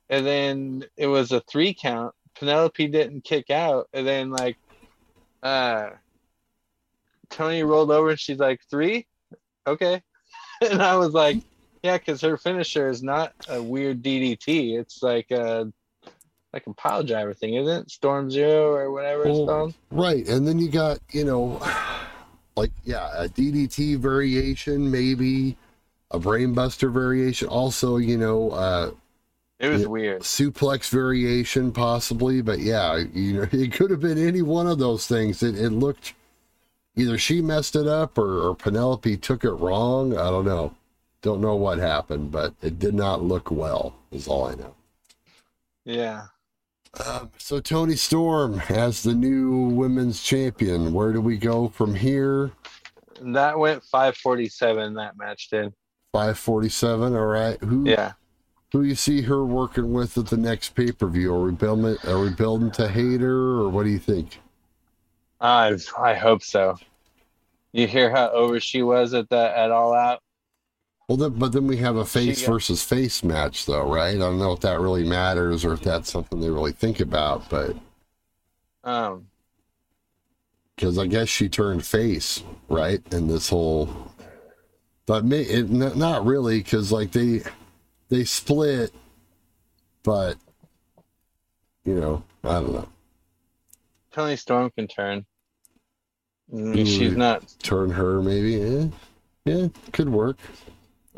[0.09, 2.15] and then it was a three count.
[2.35, 4.57] Penelope didn't kick out, and then like,
[5.43, 5.89] uh,
[7.29, 9.05] Toni rolled over and she's like three,
[9.67, 10.01] okay,
[10.61, 11.37] and I was like,
[11.83, 14.79] yeah, because her finisher is not a weird DDT.
[14.79, 15.71] It's like a
[16.53, 17.91] like a pile driver thing, isn't it?
[17.91, 19.73] Storm Zero or whatever it's called.
[19.91, 20.27] right.
[20.27, 21.59] And then you got, you know,
[22.55, 25.57] like, yeah, a DDT variation, maybe
[26.11, 27.47] a brainbuster variation.
[27.47, 28.91] Also, you know, uh,
[29.59, 29.87] It was yeah.
[29.87, 30.21] weird.
[30.21, 35.07] suplex variation possibly but yeah you know it could have been any one of those
[35.07, 36.13] things it, it looked
[36.95, 40.73] either she messed it up or, or penelope took it wrong i don't know
[41.21, 44.75] don't know what happened but it did not look well is all i know
[45.85, 46.23] Yeah.
[47.03, 52.51] Um, so toni storm as the new women's champion where do we go from here
[53.19, 55.73] That went 547 that match did.
[56.11, 58.11] 547 all right who Yeah.
[58.71, 62.29] who you see her working with at the next pay-per-view are we building are we
[62.29, 64.39] building to hate her or what do you think
[65.41, 66.77] I I hope so.
[67.73, 70.21] You hear how over she was at the at all out?
[71.13, 74.15] Well, then, but then we have a face got- versus face match, though, right?
[74.15, 77.47] I don't know if that really matters or if that's something they really think about,
[77.49, 77.75] but
[78.83, 79.27] Um
[80.75, 82.99] because I guess she turned face, right?
[83.13, 84.11] In this whole,
[85.05, 87.43] but me, it, not really, because like they
[88.09, 88.91] they split,
[90.01, 90.35] but
[91.85, 92.89] you know, I don't know.
[94.13, 95.27] Toni Storm can turn.
[96.51, 98.87] Mm, She's not Turn her, maybe, eh?
[99.45, 100.37] yeah, could work,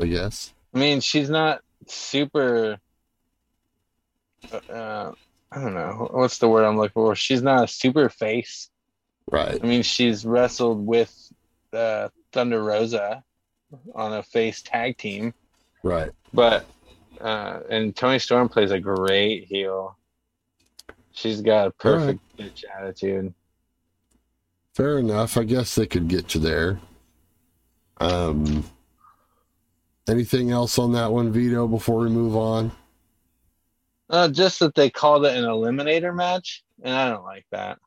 [0.00, 0.52] I guess.
[0.74, 2.78] I mean she's not super
[4.70, 5.12] uh
[5.52, 7.14] I don't know what's the word I'm looking for.
[7.14, 8.68] She's not a super face.
[9.30, 11.14] Right, I mean she's wrestled with
[11.72, 13.22] uh Thunder Rosa
[13.94, 15.34] on a face tag team.
[15.82, 16.10] right.
[16.32, 16.66] But
[17.20, 19.96] uh and Toni Storm plays a great heel.
[21.12, 23.32] She's got a perfect bitch attitude.
[24.74, 25.38] Fair enough.
[25.38, 26.78] I guess they could get you there.
[27.98, 28.62] Um,
[30.08, 32.72] anything else on that one, Vito, before we move on?
[34.08, 37.78] Uh just that they called it an eliminator match, and I don't like that.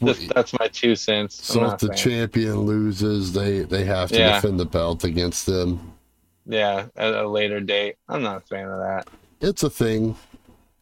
[0.00, 1.42] What- Just that's my two cents.
[1.44, 4.34] So if the champion loses, they they have to Yeah.
[4.36, 5.92] defend the belt against them.
[6.46, 7.96] yeah, at a later date.
[8.06, 9.08] I'm not a fan of that.
[9.40, 10.14] It's a thing.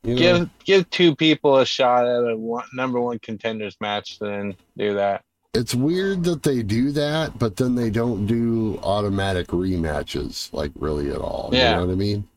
[0.03, 4.19] You know, Give give two people a shot at a one, number one contenders match,
[4.19, 5.23] then do that.
[5.55, 11.11] It's weird that they do that, but then they don't do automatic rematches, like really
[11.11, 11.51] at all.
[11.53, 11.71] Yeah.
[11.71, 12.29] You know what I mean?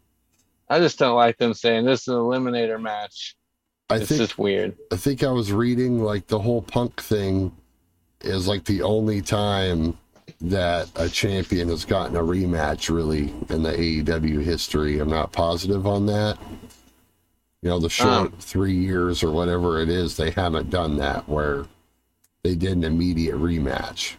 [0.70, 3.36] I just don't like them saying this is an eliminator match.
[3.89, 4.76] I it's think just weird.
[4.91, 7.51] I think I was reading like the whole punk thing
[8.22, 9.97] is like the only time
[10.41, 14.99] that a champion has gotten a rematch really in the AEW history.
[14.99, 16.38] I'm not positive on that.
[17.61, 18.34] You know, the short Um.
[18.39, 21.66] three years or whatever it is, they haven't done that where
[22.46, 24.14] they did an immediate rematch.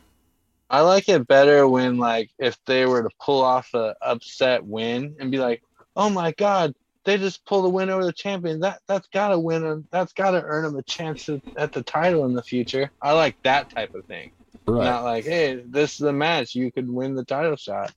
[0.69, 5.15] I like it better when like if they were to pull off a upset win
[5.21, 5.63] and be like,
[5.95, 6.75] oh my god,
[7.05, 8.59] they just pulled a win over the champion.
[8.61, 9.87] That that's gotta win them.
[9.93, 12.91] That's gotta earn them a chance at, at the title in the future.
[13.01, 14.33] I like that type of thing.
[14.67, 14.85] Right.
[14.85, 16.57] Not like, hey, this is a match.
[16.57, 17.95] You could win the title shot.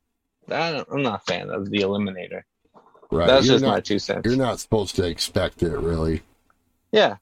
[0.48, 2.44] That, I'm not a fan of the eliminator.
[3.10, 3.26] right.
[3.26, 4.26] That's you're just my two cents.
[4.26, 6.22] you're not supposed to expect it really.
[6.92, 7.18] Yeah.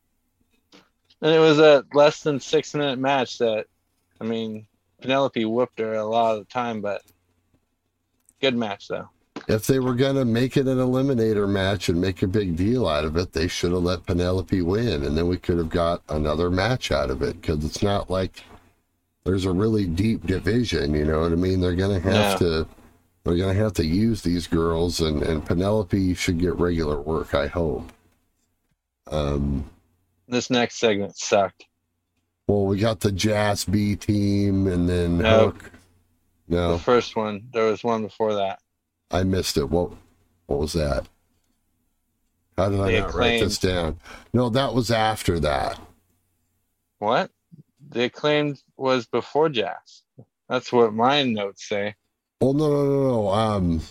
[1.22, 3.66] And it was a less than six minute match that,
[4.22, 4.68] I mean,
[5.02, 7.02] Penelope whooped her a lot of the time, but
[8.42, 9.10] good match though.
[9.48, 13.06] If they were gonna make it an eliminator match and make a big deal out
[13.06, 16.50] of it, they should have let Penelope win, and then we could have got another
[16.50, 17.40] match out of it.
[17.40, 18.44] Because it's not like
[19.24, 20.94] there's a really deep division.
[20.94, 21.62] You know what I mean?
[21.62, 22.68] They're gonna have to.
[23.24, 27.34] They're gonna have to use these girls, and and Penelope should get regular work.
[27.34, 27.92] I hope.
[29.10, 29.70] Um,
[30.28, 31.66] This next segment sucked.
[32.48, 35.46] well, we got the Jazz B team, and then No.
[35.46, 35.72] Hook.
[36.50, 36.74] No.
[36.74, 38.60] The first one, there was one before that.
[39.12, 39.70] I missed it.
[39.70, 39.92] What?
[40.48, 41.08] What was that?
[42.58, 44.00] How did I not write this down?
[44.34, 45.80] No, that was after that.
[47.00, 47.32] What?
[47.90, 50.04] The acclaimed was before Jazz.
[50.50, 51.96] That's what my notes say.
[52.42, 53.30] Well, no, no, no, no.
[53.30, 53.82] Um,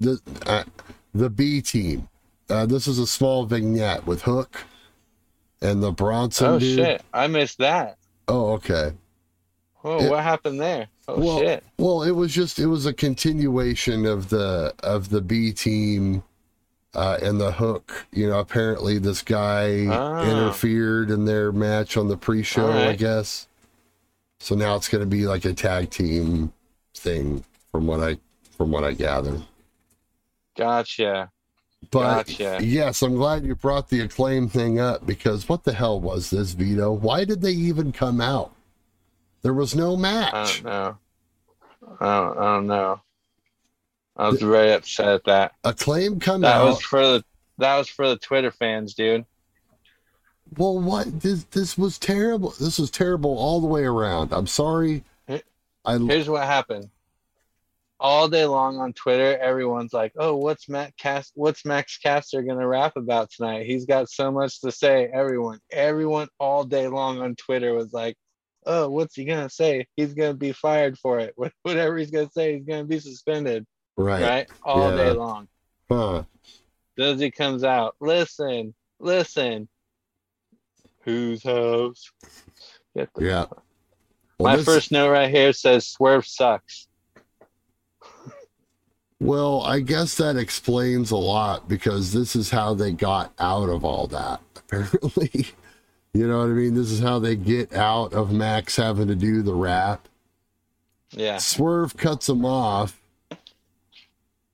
[0.00, 0.64] the uh,
[1.14, 2.08] the B team.
[2.48, 4.64] Uh, this is a small vignette with Hook
[5.62, 6.76] and the Bronson oh dude.
[6.76, 7.02] shit!
[7.12, 7.98] I missed that.
[8.28, 8.92] Oh, okay.
[9.82, 10.88] Whoa, It- what happened there?
[11.06, 11.62] Oh well, shit!
[11.78, 16.22] well, it was just it was a continuation of the of the B team
[16.94, 18.06] uh, and the Hook.
[18.12, 20.22] You know, apparently this guy Ah.
[20.24, 22.70] interfered in their match on the pre-show.
[22.72, 23.46] I guess.
[24.40, 26.52] So now it's going to be like a tag team
[26.94, 28.16] thing, from what I
[28.56, 29.42] from what I gather.
[30.56, 31.30] Gotcha.
[31.90, 32.58] But Gotcha.
[32.62, 36.52] yes, I'm glad you brought the acclaim thing up because what the hell was this,
[36.52, 36.92] Vito?
[36.92, 38.52] Why did they even come out?
[39.42, 40.32] There was no match.
[40.32, 40.98] I don't know.
[42.00, 43.00] I don't, I don't know.
[44.16, 45.52] I was very upset at that.
[45.64, 46.66] Acclaim come That out.
[46.66, 47.24] was for the
[47.58, 49.24] that was for the Twitter fans, dude.
[50.56, 52.54] Well, what this this was terrible.
[52.60, 54.32] This was terrible all the way around.
[54.32, 55.04] I'm sorry.
[55.86, 56.88] I Here's what happened.
[58.04, 61.32] All day long on Twitter, everyone's like, "Oh, what's Matt Cast?
[61.36, 63.64] What's Max Caster gonna rap about tonight?
[63.64, 68.14] He's got so much to say." Everyone, everyone, all day long on Twitter was like,
[68.66, 69.86] "Oh, what's he gonna say?
[69.96, 71.34] He's gonna be fired for it.
[71.62, 74.22] Whatever he's gonna say, he's gonna be suspended." right.
[74.22, 74.50] Right?
[74.62, 74.96] All Yeah.
[74.96, 75.48] day long.
[75.90, 76.24] Huh.
[76.98, 77.96] Dizzy comes out.
[78.00, 79.66] Listen, listen.
[81.04, 82.12] Whose house?
[82.94, 83.06] Yeah.
[83.16, 83.48] Well,
[84.40, 86.86] My this- first note right here says Swerve sucks.
[89.24, 93.82] Well, I guess that explains a lot because this is how they got out of
[93.82, 94.40] all that.
[94.56, 95.46] Apparently,
[96.12, 96.74] you know what I mean.
[96.74, 100.08] This is how they get out of Max having to do the rap.
[101.12, 101.38] Yeah.
[101.38, 103.00] Swerve cuts him off,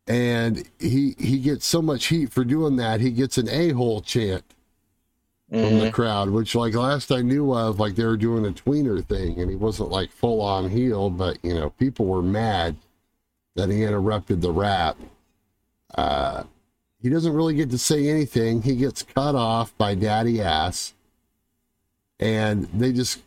[0.06, 3.00] and he he gets so much heat for doing that.
[3.00, 4.44] He gets an a hole chant
[5.48, 5.80] from Mhm.
[5.80, 9.40] the crowd, which like last I knew of, like they were doing a tweener thing,
[9.40, 12.76] and he wasn't like full on heel, but you know people were mad
[13.60, 14.96] that he interrupted the rap.
[15.94, 16.44] Uh,
[17.02, 18.62] he doesn't really get to say anything.
[18.62, 20.94] He gets cut off by Daddy Ass,
[22.18, 23.20] and they just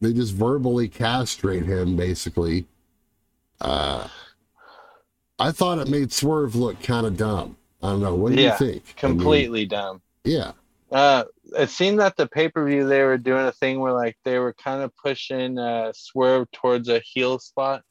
[0.00, 2.66] they just verbally castrate him basically.
[3.60, 4.06] Uh,
[5.38, 7.56] I thought it made Swerve look kind of dumb.
[7.82, 8.14] I don't know.
[8.14, 8.82] What do Yeah, you think?
[9.02, 10.00] I mean, Completely dumb.
[10.24, 10.52] yeah.
[10.92, 11.24] Uh,
[11.58, 14.38] it seemed that the pay per view they were doing a thing where like they
[14.38, 17.82] were kind of pushing uh, Swerve towards a heel spot.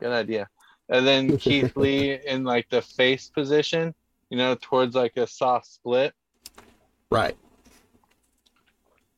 [0.00, 0.46] Good idea.
[0.88, 3.94] And then Keith Lee in like the face position,
[4.30, 6.14] you know, towards like a soft split.
[7.10, 7.36] Right.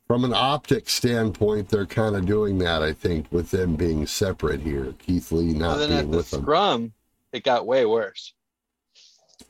[0.06, 4.60] From an optic standpoint, they're kind of doing that, I think, with them being separate
[4.60, 4.94] here.
[4.98, 6.42] Keith Lee not then being at the with them.
[6.42, 6.92] scrum,
[7.32, 8.32] it got way worse.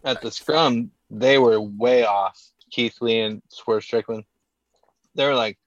[0.02, 2.40] At the scrum, they were way off.
[2.70, 4.24] Keith Lee and Swerve Strickland.
[5.14, 5.58] They were like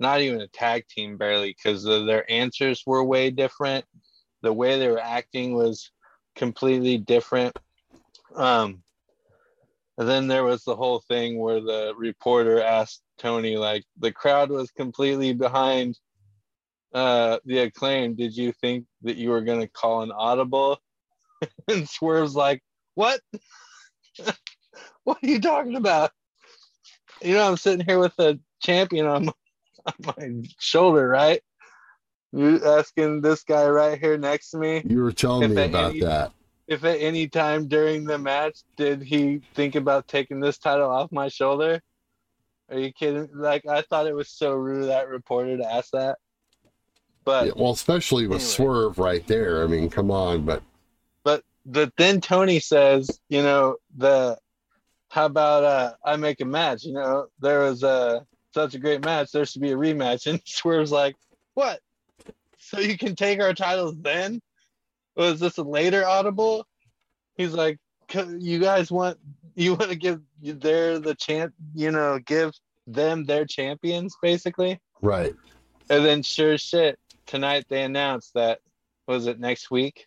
[0.00, 3.84] not even a tag team barely because their answers were way different.
[4.42, 5.90] The way they were acting was
[6.36, 7.56] completely different.
[8.34, 8.82] Um,
[9.98, 14.50] and then there was the whole thing where the reporter asked Tony, like, the crowd
[14.50, 15.98] was completely behind
[16.94, 18.14] uh, the acclaim.
[18.14, 20.80] Did you think that you were going to call an audible?
[21.68, 22.62] and Swerve's like,
[22.94, 23.20] what?
[25.04, 26.10] what are you talking about?
[27.20, 29.32] You know, I'm sitting here with a champion on my,
[29.86, 31.42] on my shoulder, right?
[32.32, 36.00] You asking this guy right here next to me You were telling me about any-
[36.00, 36.32] that.
[36.66, 41.12] if at any time during the match did he think about taking this title off
[41.12, 41.82] my shoulder?
[42.70, 43.28] Are you kidding?
[43.34, 46.16] Like I thought it was so rude that reporter to ask that.
[47.24, 48.50] But Yeah, well, especially with anyway.
[48.50, 49.62] Swerve right there.
[49.62, 50.44] I mean, come on.
[50.46, 50.62] But
[51.22, 54.38] but but then Tony says, you know, the
[55.10, 56.84] how about uh I make a match?
[56.84, 60.26] You know, there was a such a great match, there should be a rematch.
[60.30, 61.14] And Swerve's like,
[61.54, 61.80] What?
[62.72, 64.40] So you can take our titles then?
[65.14, 66.66] Was this a later audible?
[67.36, 67.78] He's like,
[68.38, 69.18] you guys want
[69.54, 72.52] you want to give their the champ, you know, give
[72.86, 74.80] them their champions basically.
[75.02, 75.34] right.
[75.90, 78.60] And then sure shit, tonight they announced that
[79.06, 80.06] was it next week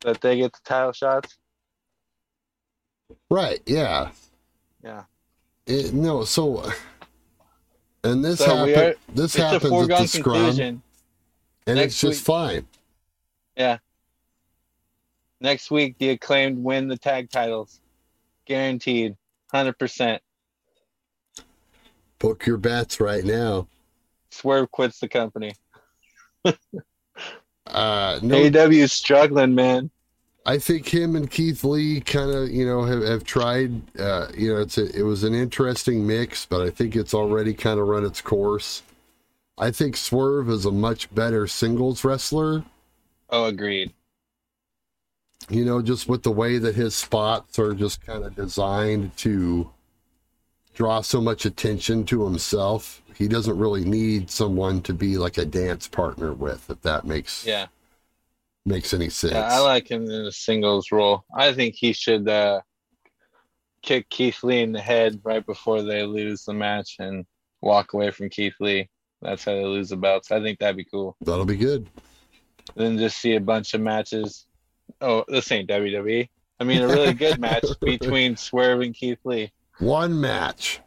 [0.00, 1.36] that they get the title shots.
[3.30, 3.60] Right.
[3.66, 4.10] Yeah.
[4.82, 5.02] Yeah.
[5.66, 6.70] It, no, so.
[8.04, 8.76] And this So happened.
[8.76, 10.82] are- this happens at the scrum, conclusion.
[11.66, 12.66] And Next it's just week- fine.
[13.56, 13.78] Yeah.
[15.40, 17.80] Next week the acclaimed win the tag titles.
[18.46, 19.16] Guaranteed.
[19.52, 20.22] Hundred percent.
[22.18, 23.68] Book your bets right now.
[24.30, 25.52] Swerve quits the company.
[27.66, 29.90] Uh, no, struggling, man.
[30.46, 33.82] I think him and Keith Lee kind of, you know, have, have tried.
[33.98, 37.52] Uh, you know, it's a, it was an interesting mix, but I think it's already
[37.52, 38.82] kind of run its course.
[39.58, 42.64] I think Swerve is a much better singles wrestler.
[43.30, 43.92] Oh, agreed.
[45.48, 49.70] You know, just with the way that his spots are just kind of designed to
[50.74, 53.02] draw so much attention to himself.
[53.14, 57.46] He doesn't really need someone to be like a dance partner with, if that makes
[57.46, 57.66] Yeah.
[58.66, 59.32] makes any sense.
[59.32, 61.24] Yeah, I like him in a singles role.
[61.34, 62.60] I think he should uh,
[63.80, 67.24] kick Keith Lee in the head right before they lose the match and
[67.62, 68.90] walk away from Keith Lee.
[69.22, 70.30] That's how they lose the belts.
[70.30, 71.16] I think that'd be cool.
[71.22, 71.88] That'll be good.
[72.74, 74.46] Then just see a bunch of matches.
[75.00, 76.28] Oh, this ain't WWE.
[76.58, 79.52] I mean, a really good match between Swerve and Keith Lee.
[79.78, 80.80] One match.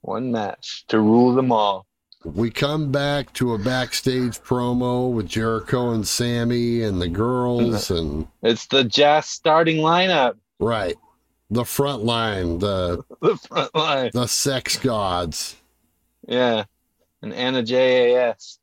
[0.00, 1.86] One match to rule them all.
[2.24, 7.98] We come back to a backstage promo with Jericho and Sammy and the girls mm.
[7.98, 10.34] and It's the Jazz starting lineup.
[10.58, 10.96] right.
[11.50, 14.10] The front line, the The front line.
[14.12, 15.56] the sex gods.
[16.26, 16.64] Yeah.
[17.22, 18.58] And Anna JAS.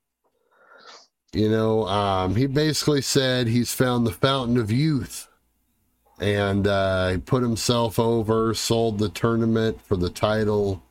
[1.33, 5.27] You know, um, he basically said he's found the fountain of youth.
[6.19, 10.81] And uh, he put himself over, sold the tournament for the title.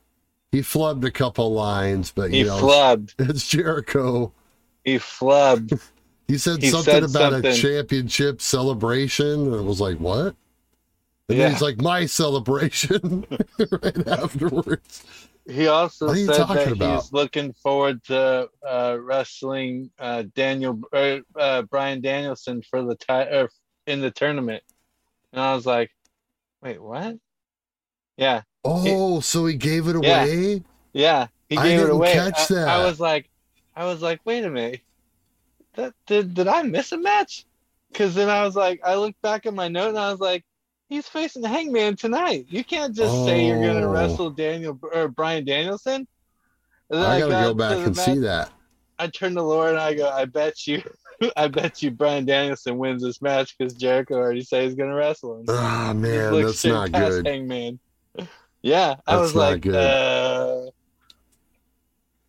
[0.53, 3.15] He flubbed a couple lines, but He you know, flubbed.
[3.19, 4.33] it's Jericho.
[4.85, 5.81] He flubbed.
[6.27, 10.35] He said He something said about a championship celebration, and it was like, what?
[11.29, 11.37] And Yeah.
[11.37, 13.27] then he's like, my celebration
[13.83, 15.05] right afterwards.
[15.47, 17.03] He also said that about?
[17.03, 23.07] he's looking forward to uh, wrestling uh, Daniel uh, uh, Bryan Danielson for the ti-
[23.13, 23.49] uh,
[23.87, 24.63] in the tournament,
[25.33, 25.91] and I was like,
[26.63, 27.17] "Wait, what?"
[28.17, 30.65] Yeah, Oh, so he gave it away?
[30.95, 32.15] yeah, he gave it didn't away.
[32.15, 32.69] catch I, that.
[32.69, 33.29] I was like,
[33.77, 34.81] I was like, "Wait a minute,
[35.75, 37.45] that did did I miss a match?"
[37.93, 40.45] Because then I was like, I looked back at my note and I was like.
[40.89, 42.47] He's facing the Hangman tonight.
[42.49, 43.93] You can't just say you're going to Oh.
[43.93, 46.07] wrestle Daniel or Bryan Danielson.
[46.93, 48.51] I gotta got go back and match- see that.
[48.99, 50.83] I turn to Laura and I go, I bet you,
[51.37, 55.39] I bet you Bryan Danielson wins this match because Jericho already said he's gonna wrestle
[55.39, 55.47] him.
[55.49, 57.27] Ah, Just man, that's not good.
[57.27, 57.79] Hangman.
[58.63, 59.75] Yeah, I That's was not like, good.
[59.75, 60.71] uh,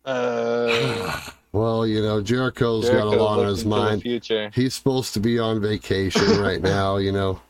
[0.04, 1.20] uh,
[1.52, 4.02] Well, you know, Jericho's got a lot on his mind.
[4.02, 4.50] Future.
[4.54, 7.40] He's supposed to be on vacation right now, you know.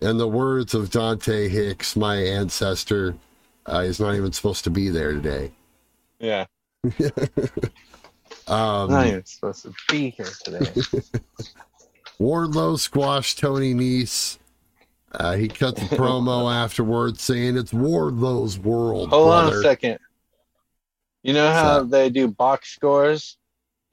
[0.00, 3.16] In the words of Dante Hicks, my ancestor,
[3.66, 5.52] uh, he's not even supposed to be there today.
[6.18, 6.46] Yeah,
[8.50, 10.58] Um, not even supposed to be here today.
[12.20, 14.38] Wardlow squashed Tony Nese.
[15.12, 19.98] Uh, he cut the promo afterwards saying it's Wardlow's world, Hold on a second.
[21.22, 23.36] You know how What's they do box scores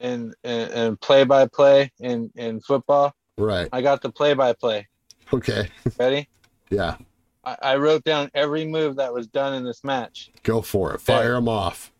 [0.00, 3.14] and and, and play by play in in football?
[3.36, 3.68] Right.
[3.72, 4.88] I got the play by play.
[5.32, 5.68] Okay.
[5.98, 6.28] Ready?
[6.70, 6.96] Yeah.
[7.44, 10.30] I, I wrote down every move that was done in this match.
[10.42, 11.00] Go for it.
[11.00, 11.92] Fire him off.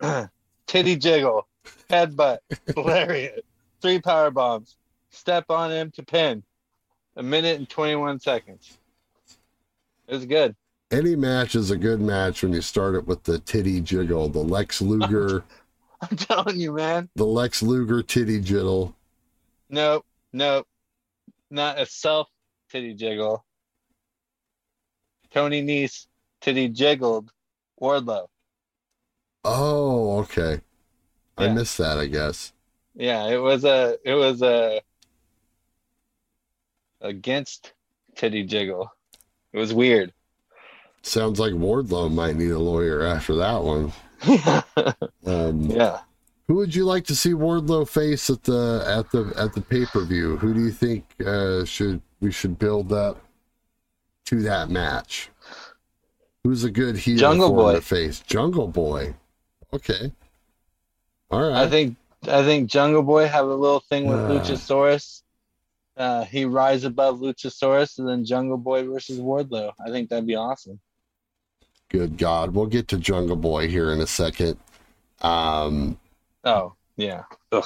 [0.66, 1.46] Titty jiggle,
[1.90, 2.38] headbutt,
[2.76, 3.44] lariat,
[3.82, 4.76] three power bombs,
[5.10, 6.42] step on him to pin.
[7.16, 8.78] A minute and 21 seconds.
[10.06, 10.54] It was good.
[10.90, 14.38] Any match is a good match when you start it with the titty jiggle, the
[14.38, 15.44] Lex Luger,
[16.00, 17.08] I'm telling you, man.
[17.16, 18.94] the Lex Luger titty jiggle.
[19.68, 20.66] Nope, nope.
[21.50, 22.28] Not a self
[22.70, 23.44] titty jiggle.
[25.32, 26.06] Tony Nese
[26.40, 27.32] titty jiggled
[27.80, 28.26] Wardlow.
[29.44, 30.60] Oh, okay.
[31.36, 32.52] I missed that, I guess.
[32.94, 34.80] Yeah, it was a it was a
[37.00, 37.72] against
[38.16, 38.92] titty jiggle.
[39.52, 40.12] It was weird.
[41.02, 43.92] Sounds like Wardlow might need a lawyer after that one.
[45.26, 46.00] Um, yeah.
[46.46, 49.84] Who would you like to see Wardlow face at the at the at the pay
[49.84, 50.38] per view?
[50.38, 53.20] Who do you think uh, should we should build up
[54.26, 55.30] to that match?
[56.44, 57.74] Who's a good heel Jungle Boy.
[57.74, 58.20] to face?
[58.20, 59.14] Jungle Boy.
[59.72, 60.12] Okay.
[61.30, 61.62] All right.
[61.64, 61.96] I think
[62.26, 64.28] I think Jungle Boy have a little thing with Ah.
[64.28, 65.22] Luchasaurus.
[65.96, 69.72] Uh, he rise above Luchasaurus, and then Jungle Boy versus Wardlow.
[69.84, 70.78] I think that'd be awesome.
[71.88, 72.54] Good God.
[72.54, 74.56] We'll get to Jungle Boy here in a second.
[75.22, 75.98] Um,
[76.44, 77.24] Oh yeah.
[77.52, 77.64] Ugh.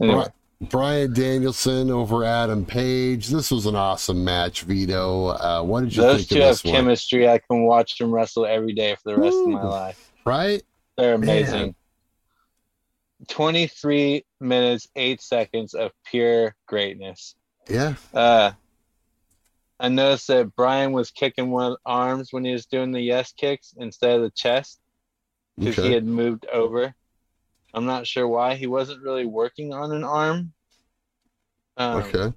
[0.00, 0.26] Anyway,
[0.60, 3.28] Bryan Danielson over Adam Page.
[3.28, 5.26] This was an awesome match, Vito.
[5.28, 6.74] Uh, what did you those think two of have this one?
[6.74, 7.28] chemistry.
[7.28, 10.12] I can watch them wrestle every day for the rest of my life.
[10.24, 10.62] Right?
[10.96, 11.28] They're Man.
[11.42, 11.74] amazing.
[13.28, 17.34] 23 minutes, 8 seconds of pure greatness.
[17.68, 17.94] Yeah.
[18.12, 18.52] Uh,
[19.80, 23.00] I noticed that Bryan was kicking one of the arms when he was doing the
[23.00, 24.80] yes kicks instead of the chest.
[25.58, 25.88] because Okay.
[25.88, 26.94] he had moved over.
[27.74, 28.54] I'm not sure why.
[28.54, 30.52] He wasn't really working on an arm.
[31.76, 32.32] Um, okay.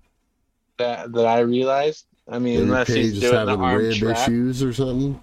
[0.77, 2.05] That that I realized.
[2.29, 4.17] I mean, Maybe unless he's doing the having arm rib trap.
[4.27, 5.19] issues or something.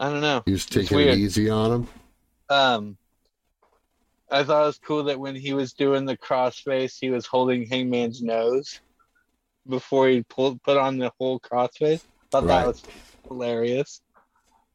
[0.00, 0.42] I don't know.
[0.44, 1.88] He was taking it easy on him.
[2.48, 2.96] Um,
[4.30, 7.66] I thought it was cool that when he was doing the crossface, he was holding
[7.66, 8.80] Hangman's nose
[9.68, 12.02] before he pulled put on the whole crossface.
[12.30, 12.60] Thought Right.
[12.62, 12.82] that was
[13.28, 14.00] hilarious.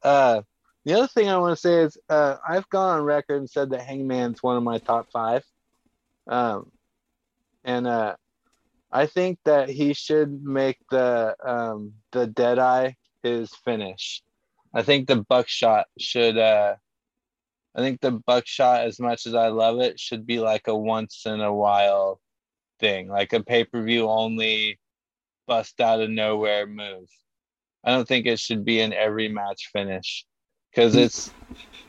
[0.02, 0.42] Uh,
[0.88, 3.70] the other thing I want to say is uh, I've gone on record and said
[3.70, 5.44] that Hangman's one of my top five.
[6.26, 6.72] Um,
[7.62, 8.16] and uh,
[8.90, 14.22] I think that he should make the um, the Deadeye his finish.
[14.72, 16.38] I think the buckshot should.
[16.38, 16.76] Uh,
[17.74, 21.26] I think the buckshot, as much as I love it, should be like a once
[21.26, 22.18] in a while
[22.80, 24.80] thing, like a pay per view only
[25.46, 27.10] bust out of nowhere move.
[27.84, 30.24] I don't think it should be an every match finish
[30.78, 31.00] because mm.
[31.00, 31.32] it's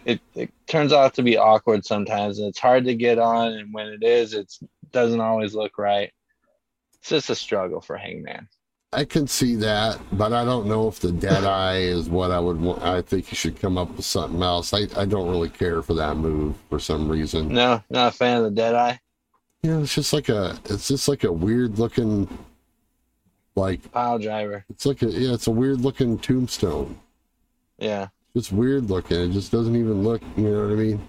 [0.06, 3.72] it, it turns out to be awkward sometimes and it's hard to get on and
[3.72, 4.52] when it is it
[4.92, 6.12] doesn't always look right
[6.96, 8.48] it's just a struggle for hangman
[8.92, 12.40] I can see that, but I don't know if the dead eye is what I
[12.40, 12.82] would want.
[12.82, 14.74] I think you should come up with something else.
[14.74, 17.50] I, I don't really care for that move for some reason.
[17.50, 19.00] no not a fan of the dead eye
[19.62, 22.28] You know, it's just like a it's just like a weird looking
[23.54, 26.98] like pile driver it's like a yeah, it's a weird looking tombstone.
[27.78, 28.08] yeah
[28.40, 29.20] Just weird looking.
[29.20, 31.08] It just doesn't even look you know what I mean?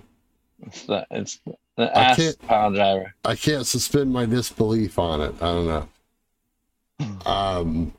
[0.66, 1.40] it's the it's
[1.76, 5.34] the I ass pile driver I can't suspend my disbelief on it.
[5.40, 5.88] I don't know.
[7.24, 7.92] Um,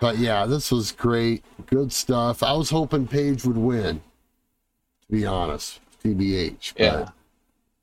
[0.00, 1.44] but yeah, this was great.
[1.66, 2.42] Good stuff.
[2.42, 4.00] I was hoping Page would win,
[5.06, 5.78] to be honest.
[6.02, 6.72] TBH.
[6.78, 7.10] Yeah.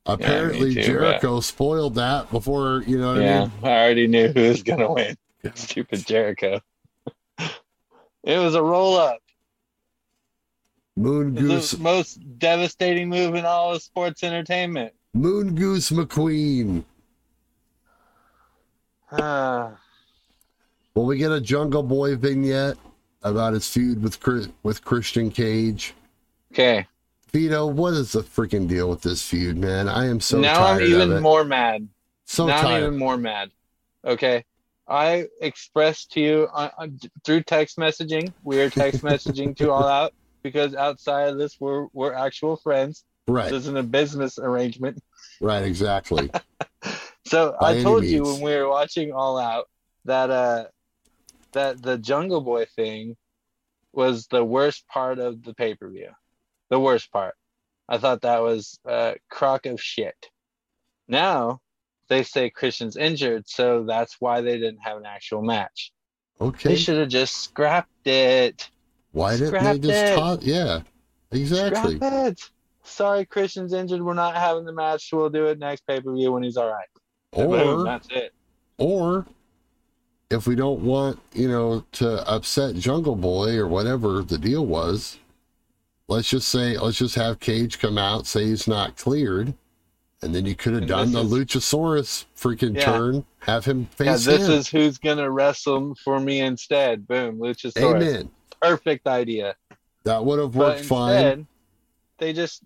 [0.08, 3.52] apparently too, Jericho spoiled that before, you know what I yeah mean?
[3.64, 5.16] i already knew who was gonna win
[5.54, 6.60] stupid jericho
[7.38, 9.20] it was a roll up
[10.98, 16.84] Moon Goose the most devastating move in all of sports entertainment Moon Goose McQueen.
[19.12, 19.72] Ah.
[20.96, 22.78] Will we get a Jungle Boy vignette
[23.22, 25.94] about his feud with Chris, with Christian Cage?
[26.52, 26.88] okay
[27.32, 29.88] Vito, what is the freaking deal with this feud, man?
[29.88, 31.88] I am so now I'm even more mad.
[32.26, 33.52] so now I'm even more mad.
[34.06, 34.46] Okay,
[34.88, 38.32] I expressed to you on, on- through text messaging.
[38.44, 40.14] We are text messaging to all out
[40.44, 43.04] because outside of this, we're we're actual friends.
[43.28, 45.02] Right, This isn't a business arrangement.
[45.42, 46.32] right, exactly.
[47.28, 49.68] So By I told you when we were watching All Out
[50.06, 50.66] that uh
[51.52, 53.18] that the Jungle Boy thing
[53.92, 56.10] was the worst part of the pay per view.
[56.70, 57.36] The worst part.
[57.90, 60.16] I thought that was a crock of shit.
[61.08, 61.60] Now
[62.08, 65.92] they say Christian's injured, so that's why they didn't have an actual match.
[66.40, 66.70] Okay.
[66.70, 68.70] They should have just scrapped it.
[69.12, 70.16] Why didn't they just it.
[70.16, 70.40] talk?
[70.44, 70.82] Yeah,
[71.32, 71.96] exactly.
[71.96, 72.50] Scrap it.
[72.84, 74.02] Sorry, Christian's injured.
[74.02, 75.10] We're not having the match.
[75.12, 76.88] We'll do it next pay per view when he's all right.
[77.34, 78.34] Boom, Or, that's it.
[78.78, 79.26] or
[80.30, 85.20] if we don't want, you know, to upset Jungle Boy or whatever the deal was,
[86.08, 89.54] let's just say, let's just have Cage come out, say he's not cleared,
[90.22, 92.86] and then you could have done the this Luchasaurus freaking Yeah.
[92.86, 94.26] turn, have him face.
[94.26, 94.54] Yeah, this him.
[94.54, 97.06] is who's gonna wrestle for me instead.
[97.08, 97.96] Boom, Luchasaurus.
[97.96, 98.30] Amen.
[98.62, 99.56] Perfect idea.
[100.04, 101.48] That would have worked fine.
[102.18, 102.64] they just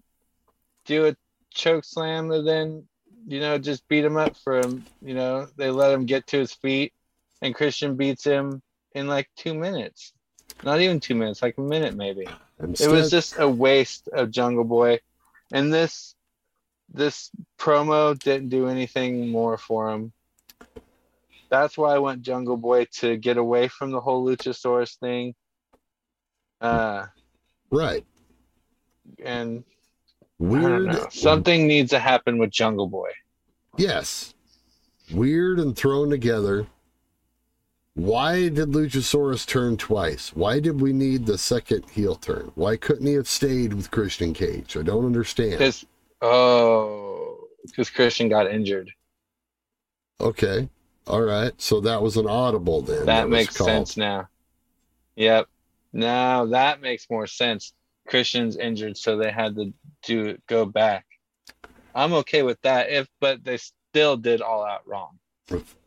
[0.86, 1.16] do a
[1.50, 2.88] choke slam and then
[3.28, 4.86] you know just beat him up for him.
[5.02, 6.94] You know they let him get to his feet,
[7.42, 8.62] and Christian beats him
[8.94, 10.14] in like two minutes.
[10.64, 12.28] Not even two minutes, like a minute maybe.
[12.60, 15.00] Instead, it was just a waste of Jungle Boy,
[15.52, 16.16] and this
[16.94, 20.12] this promo didn't do anything more for him.
[21.50, 25.36] That's why I want Jungle Boy to get away from the whole Luchasaurus thing.
[26.62, 27.08] Uh,
[27.72, 28.06] right.
[29.24, 29.64] and
[30.42, 31.14] Weird.
[31.14, 33.12] Something needs to happen with Jungle Boy.
[33.78, 34.34] Yes.
[35.12, 36.66] Weird and thrown together.
[37.94, 40.30] Why did Luchasaurus turn twice?
[40.34, 42.52] Why did we need the second heel turn?
[42.56, 44.76] Why couldn't he have stayed with Christian Cage?
[44.78, 45.52] I don't understand.
[45.52, 45.86] Because
[46.22, 48.90] oh, because Christian got injured.
[50.20, 50.70] Okay.
[51.06, 51.52] All right.
[51.62, 53.06] So that was an audible then.
[53.06, 54.28] That was makes sense now.
[55.18, 55.48] Yep.
[55.94, 57.74] Now that makes more sense.
[58.08, 59.74] Christian's injured, so they had to
[60.04, 61.06] do go back.
[61.94, 62.90] I'm okay with that.
[62.90, 65.20] If but they still did all out wrong.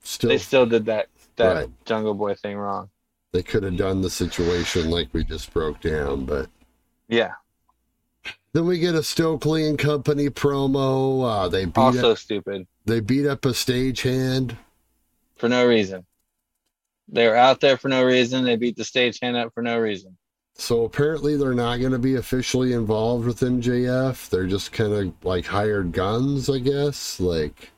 [0.02, 1.70] Still, They still did that that Right.
[1.84, 2.90] Jungle Boy thing wrong.
[3.32, 6.48] they could have done the situation like we just broke down, but
[7.08, 7.32] Yeah.
[8.52, 11.24] then we get a Stokely and Company promo.
[11.28, 14.56] Uh, they beat Also up, stupid they beat up a stagehand.
[15.36, 16.06] for no reason.
[17.08, 18.44] They were out there for no reason.
[18.44, 20.16] They beat the stagehand up for no reason.
[20.56, 24.28] So apparently they're not going to be officially involved with MJF.
[24.30, 27.18] They're just kind of like hired guns, I guess.
[27.20, 27.70] Like,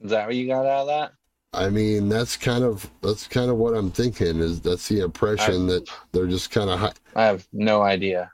[0.00, 1.12] Is that what you got out of that?
[1.54, 4.40] I mean, that's kind of that's kind of what I'm thinking.
[4.40, 8.32] Is that's the impression that they're just kind of, hi- I have no idea.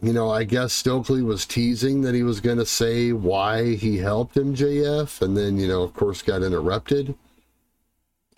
[0.00, 0.30] you know.
[0.30, 5.20] I guess Stokely was teasing that he was going to say why he helped MJF,
[5.20, 7.16] and then you know, of course, got interrupted.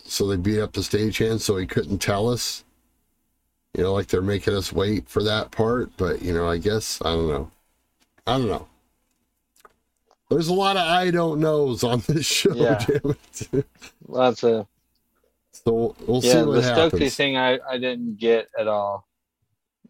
[0.07, 2.63] So they beat up the stagehand, so he couldn't tell us.
[3.75, 5.91] You know, like they're making us wait for that part.
[5.97, 7.51] But you know, I guess I don't know.
[8.25, 8.67] I don't know.
[10.29, 12.83] There's a lot of I don't knows on this show, Yeah.
[12.87, 13.15] damn
[13.53, 13.65] it.
[14.07, 14.67] Lots of
[15.51, 16.43] so we'll, we'll see yeah.
[16.43, 19.07] what The Stokely thing I I didn't get at all.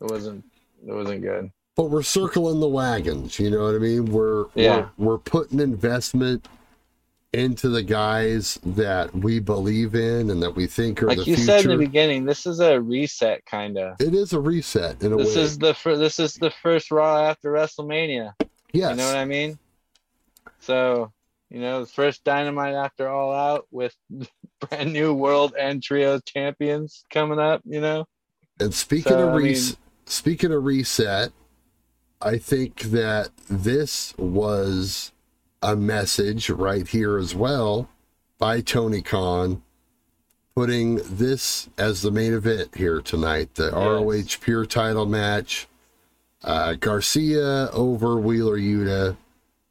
[0.02, 0.44] It wasn't
[0.88, 1.52] it wasn't good.
[1.76, 4.06] But we're circling the wagons, you know what I mean?
[4.06, 4.90] We're Yeah.
[4.98, 6.48] we're, we're putting investment
[7.34, 11.36] into the guys that we believe in and that we think are Like the you
[11.36, 11.44] future.
[11.46, 14.00] said in the beginning, this is a reset kind of.
[14.00, 15.42] it is a reset in a This way.
[15.42, 18.34] is the fir- this is the first Raw after WrestleMania.
[18.74, 18.92] yes.
[18.92, 19.60] You know what I mean?
[20.60, 21.12] So,
[21.50, 23.94] you know, the first Dynamite after All Out with
[24.70, 27.62] brand new World and trio champions coming up.
[27.66, 28.06] You know,
[28.60, 31.32] And speaking So, of I res- mean- speaking of reset,
[32.22, 35.12] I think that this was
[35.62, 37.90] a message right here as well
[38.38, 39.62] by Tony Khan
[40.56, 45.68] putting this as the main event here tonight, the ROH Pure title match.
[46.44, 49.18] Uh, Garcia over Wheeler Yuta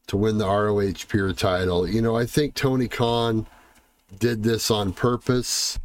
[0.08, 1.88] to win the ROH Pure title.
[1.88, 3.46] You know, I think Tony Khan
[4.18, 5.78] did this on purpose.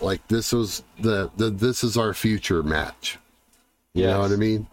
[0.00, 3.18] Like this was the, the this is our future match.
[3.94, 4.66] You know what I mean?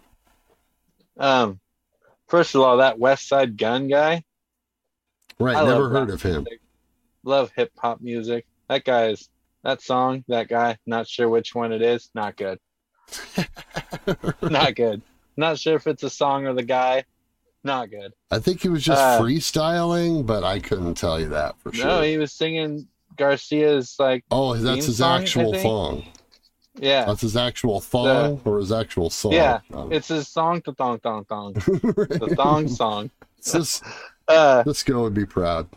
[1.18, 1.60] um,
[2.28, 4.22] first of all, that Westside Gunn guy,
[5.40, 5.56] Right.
[5.56, 6.42] I never heard of him.
[6.44, 6.60] music.
[7.24, 8.46] Love hip hop music.
[8.68, 9.28] That guy's
[9.64, 10.78] that song, that guy.
[10.86, 12.10] Not sure which one it is.
[12.14, 12.58] Not good.
[14.42, 15.02] not good.
[15.36, 17.04] Not sure if it's a song or the guy.
[17.62, 18.12] Not good.
[18.30, 21.84] I think he was just Uh, freestyling, but I couldn't tell you that for sure.
[21.86, 22.86] No, he was singing
[23.16, 26.04] Garcia's like, oh, that's his song, actual song.
[26.76, 29.32] yeah, That's his actual thong or his actual song.
[29.32, 29.90] Yeah, Oh.
[29.90, 33.10] it's his song, the thong, thong, thong, the thong song.
[33.44, 33.82] This,
[34.30, 35.68] Uh, this guy would be proud.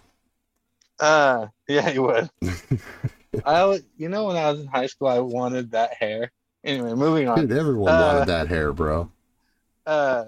[0.99, 2.29] uh, yeah, he would.
[3.45, 6.31] I, you know, when I was in high school, I wanted that hair.
[6.63, 7.39] Anyway, moving on.
[7.47, 9.09] Dude, everyone Uh, wanted that hair, bro.
[9.85, 10.25] Uh,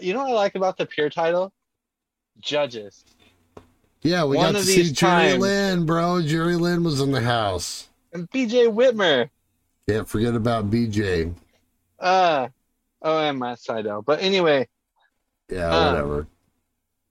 [0.00, 1.52] you know what I like about the Pure title?
[2.40, 3.04] Judges.
[4.02, 6.20] Yeah, we one got to see Jerry times- Lynn, bro.
[6.22, 7.88] Jerry Lynn was in the house.
[8.12, 9.30] And BJ Whitmer.
[9.88, 11.34] Can't forget about BJ.
[11.98, 12.48] Uh,
[13.02, 14.04] oh, and Matt Sydal.
[14.04, 14.68] But anyway,
[15.48, 16.26] Yeah, Uh, whatever.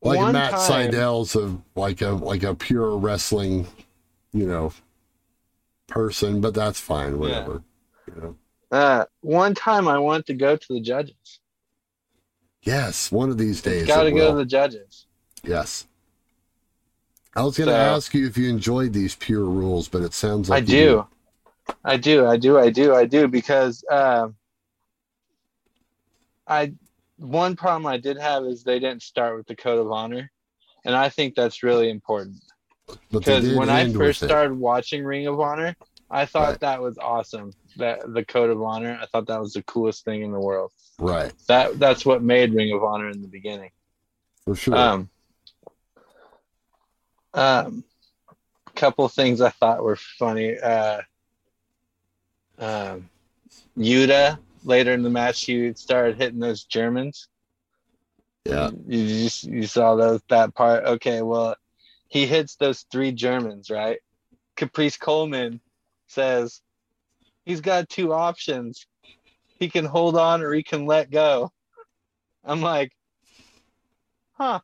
[0.04, 3.68] Like one Matt time- Sydal's a like a like a pure wrestling,
[4.34, 4.74] you know,
[5.88, 7.64] person, but that's fine, whatever.
[8.08, 8.36] You know.
[8.72, 11.39] uh, one time I wanted to go to the judges.
[12.64, 13.88] Yes, one of these days.
[13.88, 15.06] Got to it go to the judges.
[15.43, 15.86] Yes.
[17.36, 20.14] I was going to So- ask you if you enjoyed these pure rules, but it
[20.14, 21.08] sounds like I you do.
[21.84, 22.26] I do.
[22.28, 22.60] I do.
[22.60, 22.93] I do.
[22.93, 24.36] I do because um,
[26.47, 26.74] I
[27.24, 30.30] one problem I did have is they didn't start with the code of honor,
[30.86, 32.41] and I think that's really important
[33.11, 35.76] because when I first started watching Ring of Honor,
[36.11, 36.59] I thought Right.
[36.59, 37.53] that was awesome.
[37.78, 40.71] That the code of honor, I thought that was the coolest thing in the world.
[40.99, 43.71] right That that's what made Ring of Honor in the beginning.
[44.43, 44.76] for sure.
[44.76, 45.09] Um,
[47.34, 47.84] um,
[48.76, 50.57] couple things I thought were funny.
[50.59, 51.01] Uh,
[52.59, 53.09] um,
[53.78, 57.28] Yuta later in the match, you started hitting those Germans.
[58.45, 60.86] yeah, You you, you saw those that part.
[60.86, 61.55] Okay, well,
[62.07, 63.99] he hits those three Germans, right?
[64.55, 65.61] Caprice Coleman
[66.07, 66.61] says
[67.45, 68.86] he's got two options.
[69.59, 71.51] He can hold on or he can let go.
[72.43, 72.91] I'm like,
[74.34, 74.59] huh,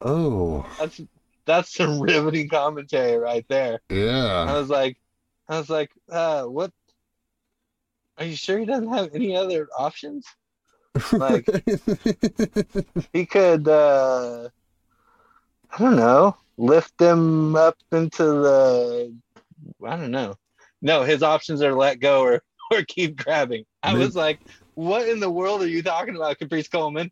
[0.00, 1.00] oh that's
[1.46, 3.80] that's some riveting commentary right there.
[3.90, 4.96] Yeah, I was like,
[5.48, 6.72] I was like, uh, what?
[8.18, 10.26] Are you sure he doesn't have any other options?
[11.12, 11.46] Like,
[13.12, 14.48] he could, uh,
[15.70, 19.14] I don't know, lift them up into the,
[19.86, 20.34] I don't know.
[20.82, 23.64] No, his options are let go or, or keep grabbing.
[23.82, 24.40] I Maybe- was like,
[24.74, 27.10] what in the world are you talking about, Caprice Coleman?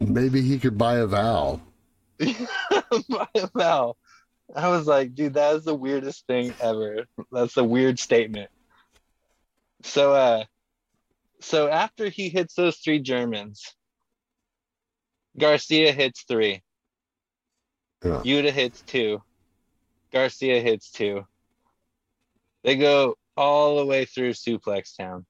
[0.00, 1.60] maybe he could buy a vowel.
[2.18, 3.96] buy a vowel.
[4.54, 7.06] I was like, dude, that is the weirdest thing ever.
[7.30, 8.50] That's a weird statement.
[9.82, 10.44] So, uh,
[11.40, 13.74] so after he hits those three Germans,
[15.38, 16.62] Garcia hits three.
[18.04, 18.22] Yeah.
[18.24, 19.22] Yuta hits two.
[20.12, 21.26] Garcia hits two.
[22.64, 25.24] They go all the way through Suplex Town.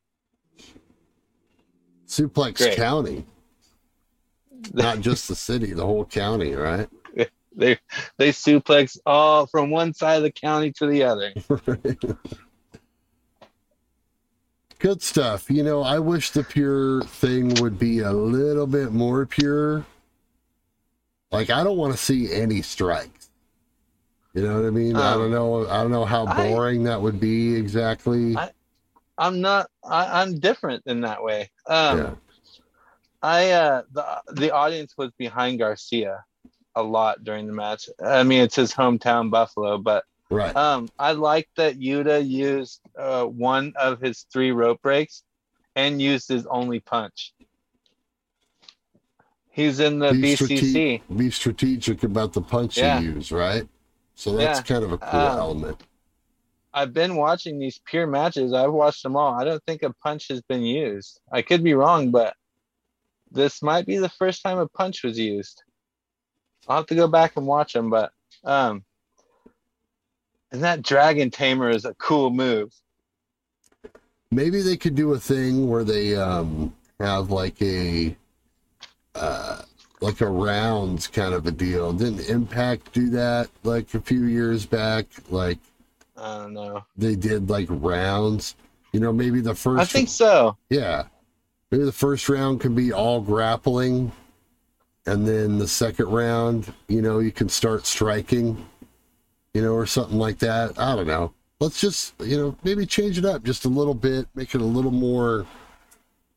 [2.06, 2.76] Suplex Great.
[2.76, 3.24] County,
[4.74, 6.88] not just the city, the whole county, right?
[7.54, 7.76] They
[8.16, 11.34] they suplex all from one side of the county to the other.
[14.82, 15.48] Good stuff.
[15.48, 19.86] You know, I wish the pure thing would be a little bit more pure.
[21.30, 23.30] Like I don't want to see any strikes.
[24.34, 24.96] You know what I mean?
[24.96, 25.68] I Um, don't know.
[25.68, 28.36] I don't know how I- boring that would be exactly.
[28.36, 28.50] I-
[29.18, 29.70] I'm not.
[29.84, 31.48] I, I'm different in that way.
[31.68, 32.14] Um, yeah.
[33.22, 36.24] I uh, the the audience was behind Garcia
[36.74, 37.88] a lot during the match.
[38.04, 40.02] I mean, it's his hometown Buffalo, but
[40.32, 40.56] Right.
[40.56, 45.24] um, I like that Yuta used uh, one of his three rope breaks
[45.76, 47.34] and used his only punch.
[49.50, 51.00] He's in the Be BCC.
[51.02, 52.98] strate- be strategic about the punch Yeah.
[52.98, 53.68] you use, right?
[54.14, 54.62] So that's Yeah.
[54.62, 55.82] kind of a cool Um, element.
[56.72, 58.54] I've been watching these pure matches.
[58.54, 59.34] I've watched them all.
[59.38, 61.20] I don't think a punch has been used.
[61.30, 62.34] I could be wrong, but
[63.30, 65.62] this might be the first time a punch was used.
[66.66, 68.12] I'll have to go back and watch them, but
[68.44, 68.84] um
[70.52, 72.72] and that dragon tamer is a cool move.
[74.30, 78.16] Maybe they could do a thing where they um have like a
[79.14, 79.62] uh
[80.00, 81.92] like a rounds kind of a deal.
[81.92, 85.06] Didn't Impact do that like a few years back?
[85.30, 85.58] Like
[86.16, 86.84] I don't know.
[86.96, 88.54] they did like rounds.
[88.92, 90.56] You know, maybe the first I think so.
[90.68, 91.04] Yeah.
[91.70, 94.12] Maybe the first round can be all grappling.
[95.06, 98.64] And then the second round, you know, you can start striking,
[99.54, 100.78] you know, or something like that.
[100.78, 101.32] I don't know.
[101.60, 104.64] Let's just, you know, maybe change it up just a little bit, make it a
[104.64, 105.46] little more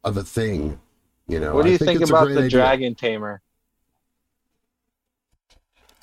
[0.03, 0.79] of a thing.
[1.27, 2.49] You know, What do you think, it's about the idea.
[2.49, 3.41] dragon tamer?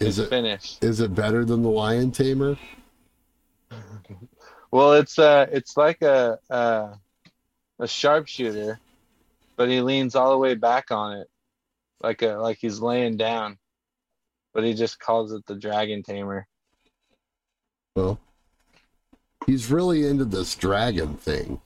[0.01, 0.83] Is His it finished?
[0.83, 2.59] is it better than the lion tamer?
[4.71, 6.95] Well, it's uh it's like a uh,
[7.79, 8.81] a sharpshooter,
[9.57, 11.29] but he leans all the way back on it,
[12.01, 13.59] like a like he's laying down,
[14.55, 16.47] but he just calls it the dragon tamer.
[17.95, 18.19] Well,
[19.47, 21.61] he's really into this dragon thing.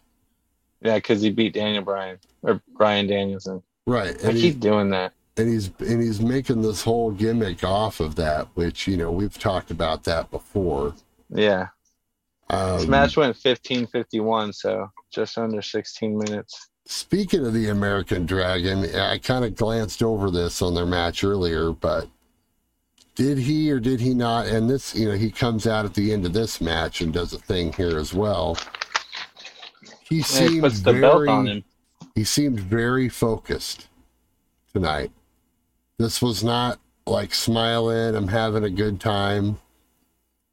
[0.82, 3.62] Yeah, because he beat Daniel Bryan or Bryan Danielson.
[3.86, 4.20] Right.
[4.22, 5.12] And he, keep doing that.
[5.36, 9.38] and he's and he's making this whole gimmick off of that, which you know we've
[9.38, 10.94] talked about that before.
[11.28, 11.68] Yeah,
[12.50, 16.68] Um, this match went fifteen fifty one, so just under sixteen minutes.
[16.88, 21.72] Speaking of the American Dragon, I kind of glanced over this on their match earlier,
[21.72, 22.08] but
[23.16, 24.46] did he or did he not?
[24.46, 27.32] And this, you know, he comes out at the end of this match and does
[27.32, 28.56] a thing here as well.
[30.08, 31.64] He seemed very, belt on him.
[32.14, 33.88] he seemed very focused
[34.72, 35.10] tonight.
[35.98, 39.58] This was not like smiling, I'm having a good time.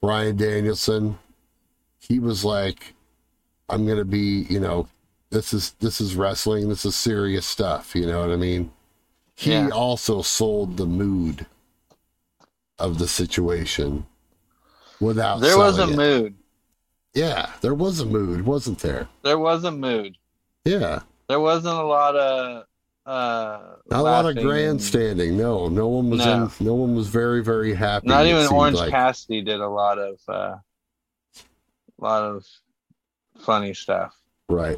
[0.02, 1.20] Bryan Danielson,
[2.00, 2.94] he was like,
[3.70, 4.88] I'm gonna be, you know,
[5.30, 8.72] this is this is wrestling, this is serious stuff, you know what I mean?
[9.36, 9.70] He Yeah.
[9.70, 11.46] also sold the mood
[12.80, 14.06] of the situation
[15.00, 15.96] without There was a it.
[15.96, 16.36] mood.
[17.14, 19.08] Yeah, there was a mood, wasn't there?
[19.22, 20.18] There was a mood.
[20.66, 21.02] Yeah.
[21.28, 22.64] There wasn't a lot of
[23.06, 25.38] uh Not a lot of grandstanding.
[25.38, 26.50] No, no one was No.
[26.60, 26.66] in.
[26.66, 28.08] No one was very, very happy.
[28.08, 28.92] Not even Orange like.
[28.92, 30.56] Cassidy did a lot of uh
[31.36, 32.46] a lot of
[33.40, 34.16] funny stuff.
[34.50, 34.78] Right.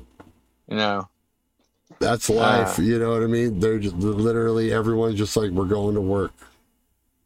[0.67, 1.07] You know.
[1.99, 2.75] That's life.
[2.77, 2.81] Ah.
[2.81, 3.59] you know what I mean?
[3.59, 6.33] They're just literally everyone's just like we're going to work.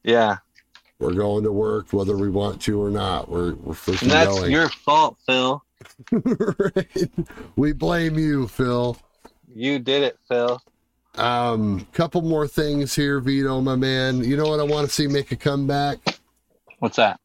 [0.04, 0.38] Yeah.
[1.00, 3.30] We're going to work whether we want to or not.
[3.30, 4.52] We're we're freaking And that's going.
[4.52, 5.64] your fault, Phil.
[6.12, 7.10] right.
[7.56, 8.98] We blame you, Phil.
[9.54, 10.62] You did it, Phil.
[11.16, 14.24] Um, couple more things here, Vito, my man.
[14.24, 15.98] You know what I want to see make a comeback?
[16.80, 17.20] What's that?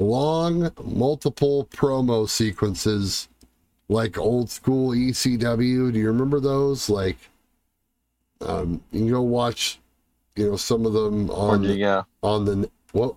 [0.00, 3.28] long multiple promo sequences
[3.90, 5.92] like old school ECW.
[5.92, 6.88] Do you remember those?
[6.88, 7.18] Like
[8.40, 9.78] um you can go watch
[10.36, 12.06] you know some of them on go?
[12.22, 13.16] on the what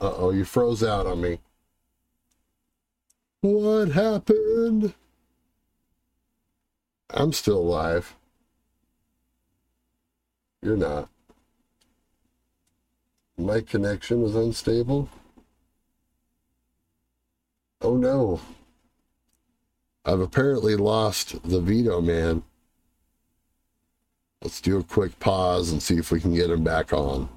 [0.00, 1.38] uh-oh you froze out on me.
[3.40, 4.94] What happened?
[7.10, 8.14] I'm still alive.
[10.60, 11.08] You're not.
[13.36, 15.08] My connection is unstable.
[17.80, 18.40] Oh no.
[20.04, 22.42] I've apparently lost the Vito man.
[24.42, 27.28] Let's do a quick pause and see if we can get him back on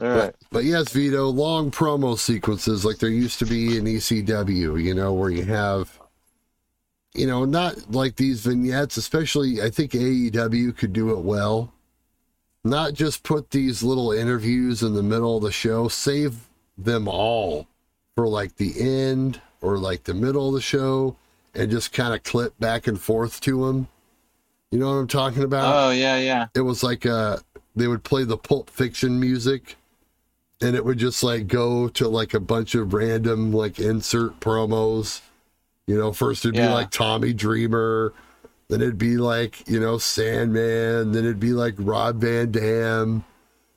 [0.00, 0.34] All right.
[0.50, 5.12] but yes, Vito, long promo sequences like there used to be in ECW, you know,
[5.12, 5.98] where you have,
[7.14, 11.72] you know, not like these vignettes, especially I think AEW could do it well.
[12.62, 17.66] Not just put these little interviews in the middle of the show, save them all
[18.14, 21.16] for like the end or like the middle of the show
[21.54, 23.88] and just kind of clip back and forth to them.
[24.70, 25.74] You know what I'm talking about?
[25.74, 26.46] Oh yeah, yeah.
[26.54, 27.38] it was like uh
[27.74, 29.76] they would play the pulp fiction music
[30.62, 35.20] and it would just like go to like a bunch of random like insert promos
[35.86, 36.68] you know first it'd Yeah.
[36.68, 38.12] be like tommy dreamer
[38.68, 43.24] then it'd be like you know sandman then it'd be like rob van dam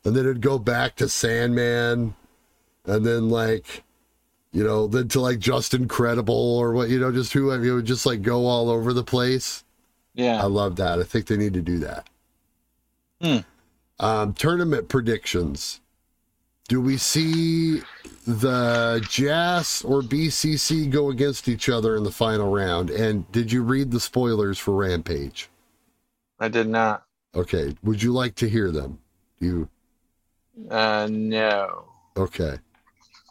[0.06, 2.14] and then it'd go back to sandman
[2.86, 3.84] and then like
[4.52, 7.86] you know then to like Justin Credible or what you know just who it would
[7.86, 9.64] just like go all over the place
[10.14, 10.40] Yeah.
[10.44, 11.00] I love that.
[11.00, 12.08] I think they need to do that.
[13.20, 13.38] Hmm.
[14.00, 15.80] Um, tournament predictions.
[16.74, 17.84] Do we see
[18.26, 22.90] the JAS or BCC go against each other in the final round?
[22.90, 25.52] And did you read the spoilers for Rampage?
[26.40, 27.04] I did not.
[27.36, 27.76] Okay.
[27.84, 28.98] Would you like to hear them?
[29.38, 29.70] You
[30.68, 31.90] Uh no.
[32.18, 32.58] okay?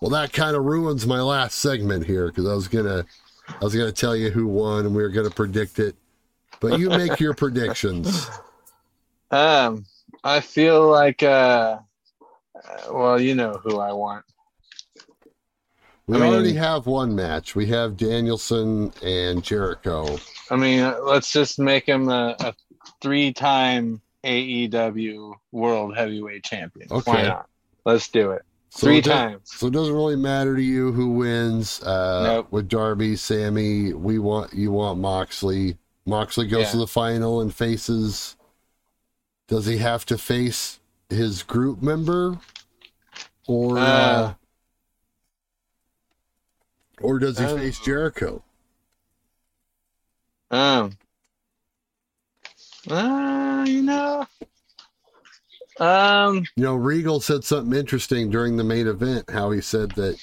[0.00, 3.04] Well, that kind of ruins my last segment here because I was gonna,
[3.48, 5.96] I was gonna tell you who won and we were gonna predict it,
[6.60, 8.30] but you make your predictions.
[9.32, 9.84] Um
[10.22, 11.78] I feel like uh,
[12.90, 14.24] well, you know who I want.
[16.06, 17.54] We I mean- already have one match.
[17.54, 20.18] We have Danielson and Jericho.
[20.50, 22.54] I mean, let's just make him a, a
[23.00, 26.88] three-time AEW World Heavyweight Champion.
[26.88, 27.22] Why Okay.
[27.28, 27.48] not?
[27.84, 28.42] Let's do it.
[28.70, 29.40] So Three it times.
[29.44, 31.82] So it doesn't really matter to you who wins.
[31.82, 32.46] Uh, Nope.
[32.50, 35.76] With Darby, Sammy, we want you want Moxley.
[36.06, 36.70] Moxley goes Yeah.
[36.72, 38.36] to the final and faces.
[39.46, 42.38] Does he have to face his group member,
[43.46, 44.34] or uh, Uh,
[47.00, 48.42] or does he uh, face Jericho?
[50.50, 50.96] Um.
[52.90, 54.26] Uh, you know.
[55.80, 56.44] Um.
[56.56, 59.30] You know, Regal said something interesting during the main event.
[59.30, 60.18] How he said that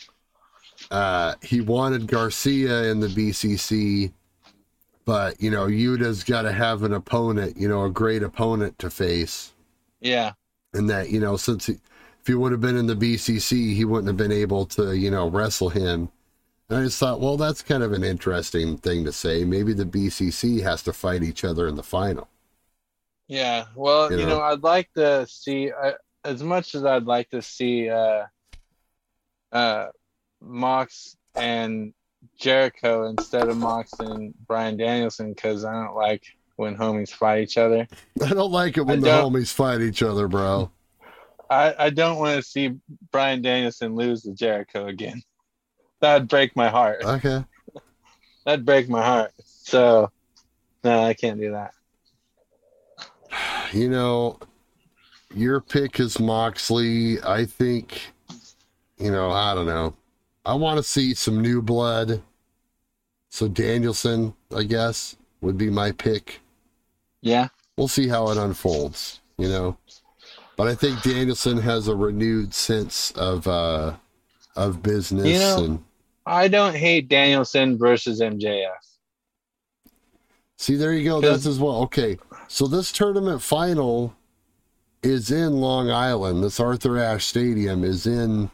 [0.91, 4.11] uh, he wanted Garcia in the BCC,
[5.05, 8.89] but you know, Yuta's got to have an opponent, you know, a great opponent to
[8.89, 9.53] face,
[9.99, 10.33] Yeah.
[10.73, 11.77] and that you know, since he,
[12.21, 15.09] if he would have been in the BCC, he wouldn't have been able to, you
[15.11, 16.09] know, wrestle him.
[16.69, 19.43] And I just thought, well, that's kind of an interesting thing to say.
[19.43, 22.27] Maybe the BCC has to fight each other in the final.
[23.27, 23.65] Yeah.
[23.75, 24.37] Well, You you, know?
[24.37, 25.93] know, I'd like to see uh,
[26.23, 28.25] as much as I'd like to see uh,
[29.51, 29.87] uh,
[30.41, 31.93] Mox and
[32.37, 36.23] Jericho instead of Mox and Bryan Danielson because I don't like
[36.57, 37.87] when homies fight each other.
[38.23, 40.69] I don't like it when the homies fight each other, bro.
[41.49, 42.75] I, I don't want to see
[43.11, 45.21] Bryan Danielson lose to Jericho again.
[45.99, 47.03] That'd break my heart.
[47.03, 47.43] Okay.
[48.45, 49.33] That'd break my heart.
[49.43, 50.11] So,
[50.83, 51.73] no, I can't do that.
[53.73, 54.39] You know,
[55.33, 57.21] your pick is Moxley.
[57.21, 58.01] I think,
[58.97, 59.95] you know, I don't know.
[60.45, 62.21] I want to see some new blood.
[63.29, 66.39] So Danielson, I guess, would be my pick.
[67.21, 67.49] Yeah.
[67.77, 69.77] We'll see how it unfolds, you know.
[70.59, 73.93] But I think Danielson has a renewed sense of uh
[74.57, 75.83] of business You know- and
[76.25, 78.73] I don't hate Danielson versus MJF.
[80.57, 81.21] See, there you go.
[81.21, 81.81] That's as well.
[81.83, 82.17] Okay,
[82.49, 84.13] so this tournament final
[85.01, 86.43] is in Long Island.
[86.43, 88.51] This Arthur Ashe Stadium is in,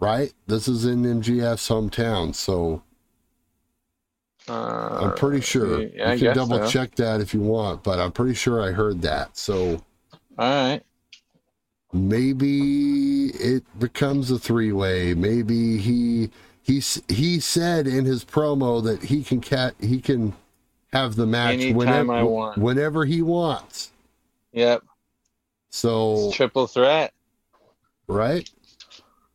[0.00, 0.32] right?
[0.48, 2.34] This is in MJF's hometown.
[2.34, 2.82] So
[4.48, 5.82] Uh, I'm pretty sure.
[5.82, 6.68] Yeah, I you can double so.
[6.68, 9.36] check that if you want, but I'm pretty sure I heard that.
[9.38, 9.80] So
[10.36, 10.82] All right.
[11.92, 15.14] Maybe it becomes a three way.
[15.14, 16.30] Maybe he
[16.62, 20.34] he he said in his promo that he can cat he can
[20.92, 22.58] have the match Anytime whenever I want.
[22.58, 23.90] whenever he wants.
[24.52, 24.82] Yep.
[25.70, 27.12] So Triple threat.
[28.08, 28.48] right?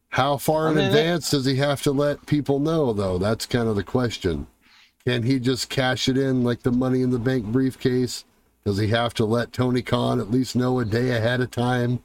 [0.09, 3.17] How far I in mean, advance does he have to let people know, though?
[3.17, 4.47] That's kind of the question.
[5.05, 8.23] Can he just cash it in like the money in the bank briefcase?
[8.65, 12.03] Does he have to let Tony Khan at least know a day ahead of time?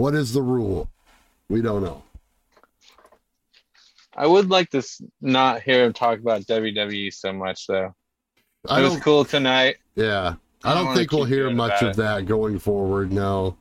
[0.00, 0.88] What is the rule?
[1.50, 2.02] We don't know.
[4.16, 4.82] I would like to
[5.20, 7.94] not hear him talk about WWE so much, though.
[8.66, 9.76] I It was cool tonight.
[9.96, 13.12] Yeah, I I don't don't think we'll hear much of that going forward.
[13.12, 13.58] No.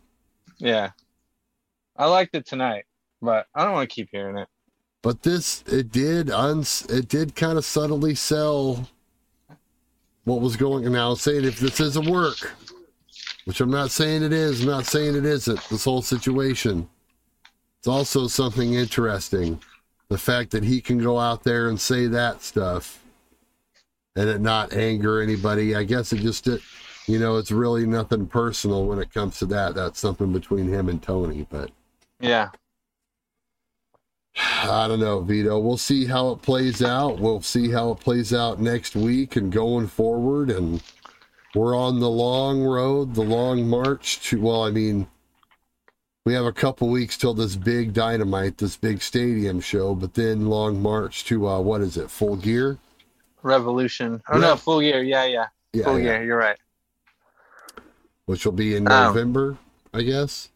[0.60, 0.92] Yeah.
[1.98, 2.86] I liked it tonight,
[3.22, 4.48] but I don't want to keep hearing it.
[5.02, 8.88] But this it did uns it did kind of subtly sell
[10.24, 10.94] what was going on.
[10.94, 12.54] Now saying if this isn't work,
[13.50, 16.88] which I'm not saying it is, I'm not saying it isn't, this whole situation.
[17.80, 19.60] It's also something interesting.
[20.10, 23.04] The fact that he can go out there and say that stuff
[24.16, 25.76] and it not anger anybody.
[25.76, 26.62] I guess it just it,
[27.08, 29.74] you know, it's really nothing personal when it comes to that.
[29.74, 31.72] That's something between him and Tony, but
[32.20, 32.50] Yeah.
[34.38, 35.58] I don't know, Vito.
[35.58, 37.18] We'll see how it plays out.
[37.18, 40.52] We'll see how it plays out next week and going forward.
[40.52, 40.84] And
[41.56, 45.08] we're on the long road, the long march to, well, I mean,
[46.26, 50.48] we have a couple weeks till this big dynamite, this big stadium show, but then
[50.48, 52.78] long march to, uh, what is it, full gear?
[53.42, 54.22] Revolution.
[54.30, 54.42] Oh Yeah.
[54.42, 55.02] no, full year.
[55.02, 55.48] Yeah, yeah.
[55.74, 56.06] Yeah, full yeah.
[56.18, 56.24] year.
[56.26, 56.58] You're right.
[58.26, 59.08] Which will be in Oh.
[59.08, 59.58] November,
[59.94, 60.50] I guess.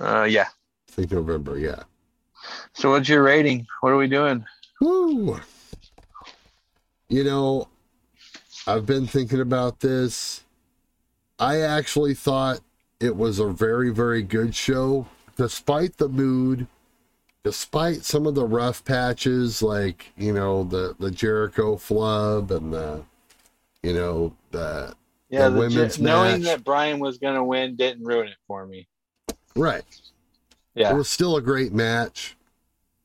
[0.00, 0.46] Uh, yeah.
[0.88, 1.82] I think November, yeah.
[2.74, 3.66] So what's your rating?
[3.80, 4.44] What are we doing?
[4.80, 5.38] Woo!
[7.08, 7.68] You know,
[8.66, 10.44] I've been thinking about this.
[11.38, 12.60] I actually thought
[13.00, 15.06] it was a very, very good show,
[15.36, 16.66] despite the mood,
[17.44, 23.04] despite some of the rough patches, like you know the the Jericho flub and the,
[23.82, 24.94] you know the
[25.28, 28.88] Yeah, The the women's knowing that Bryan was gonna win didn't ruin it for me.
[29.54, 29.84] right.
[30.74, 30.92] Yeah.
[30.92, 32.36] It was still a great match.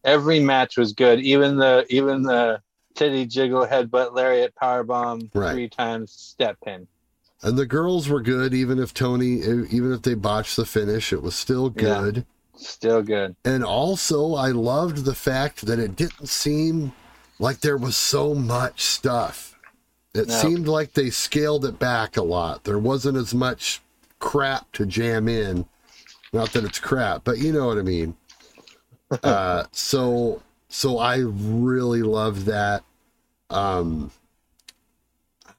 [0.04, 1.20] every match was good.
[1.20, 2.62] Even the even the
[2.96, 5.52] titty jiggle headbutt lariat powerbomb Right.
[5.52, 6.88] three times step pin.
[7.44, 11.24] And the girls were good, even if Tony, even if they botched the finish, it
[11.24, 12.00] was still Yeah.
[12.02, 12.26] good.
[12.56, 13.36] Still good.
[13.44, 16.92] And also, I loved the fact that it didn't seem
[17.40, 19.58] like there was so much stuff.
[20.14, 20.34] It No.
[20.34, 22.64] seemed like they scaled it back a lot.
[22.66, 23.82] There wasn't as much
[24.20, 25.66] crap to jam in.
[26.34, 28.16] Not that it's crap, but you know what I mean.
[29.24, 30.42] uh, so,
[30.72, 32.84] so I really love that.
[33.50, 34.10] Um,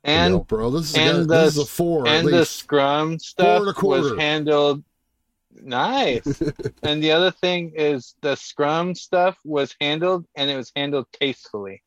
[0.05, 2.45] And you know, bro, this is, and a, the- this is a four and the
[2.45, 4.03] scrum stuff and a quarter.
[4.15, 4.83] was handled
[5.55, 6.25] nice.
[6.83, 11.83] and the other thing is the scrum stuff was handled and it was handled tastefully.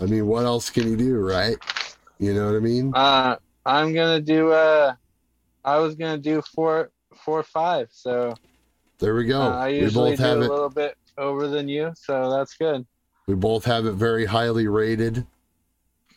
[0.00, 1.56] I mean, what else can you do, right?
[2.18, 2.92] You know what I mean?
[2.94, 4.94] Uh I'm gonna do uh
[5.64, 6.90] I was gonna do four
[7.24, 8.34] four five, so
[8.98, 9.42] There we go.
[9.42, 10.50] uh, I we both do have a it.
[10.50, 12.86] little bit over than you, so that's good.
[13.26, 15.26] We both have it very highly rated.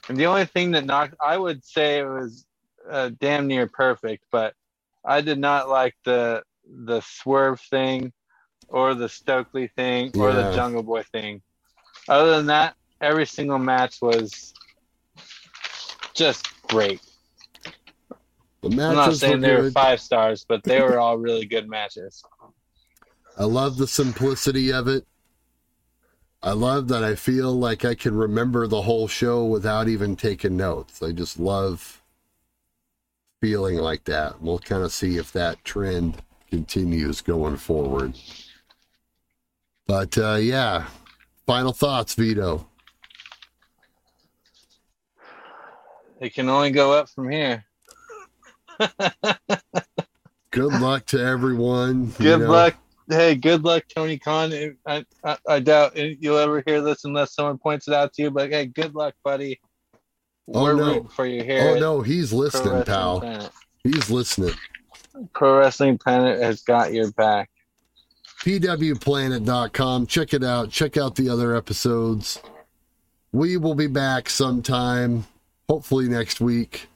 [0.10, 2.46] And the only thing that knocked I would say it was
[2.90, 4.54] uh, damn near perfect, but
[5.06, 8.12] I did not like the the swerve thing
[8.68, 11.42] or the Stokely thing or the Jungle Boy thing.
[12.10, 14.54] Other than that, every single match was
[16.14, 17.02] just great.
[18.62, 22.24] The I'm not saying they were five stars, but they were all really good matches.
[23.38, 25.06] I love the simplicity of it.
[26.42, 30.58] I love that I feel like I can remember the whole show without even taking
[30.58, 31.02] notes.
[31.04, 32.02] I just love
[33.42, 34.42] feeling like that.
[34.42, 38.18] We'll kind of see if that trend continues going forward.
[39.86, 40.88] But uh, yeah,
[41.46, 42.68] final thoughts, Vito.
[46.20, 47.66] It can only go up from here.
[50.52, 52.08] Good luck to everyone.
[52.08, 52.52] you Good know.
[52.52, 52.76] luck.
[53.10, 54.54] Hey, good luck, Tony Khan.
[54.86, 58.32] I, I, I doubt you'll ever hear this unless someone points it out to you.
[58.32, 59.60] But hey, good luck, buddy.
[60.54, 60.86] Oh, We're no.
[60.86, 61.76] rooting for you here.
[61.76, 63.20] Oh no, he's listening, pal.
[63.22, 63.52] Planet.
[63.84, 64.54] He's listening.
[65.34, 67.50] Pro Wrestling Planet has got your back.
[68.42, 70.08] pwplanet.com.
[70.08, 70.70] Check it out.
[70.70, 72.42] Check out the other episodes.
[73.32, 75.26] We will be back sometime,
[75.70, 76.88] hopefully next week.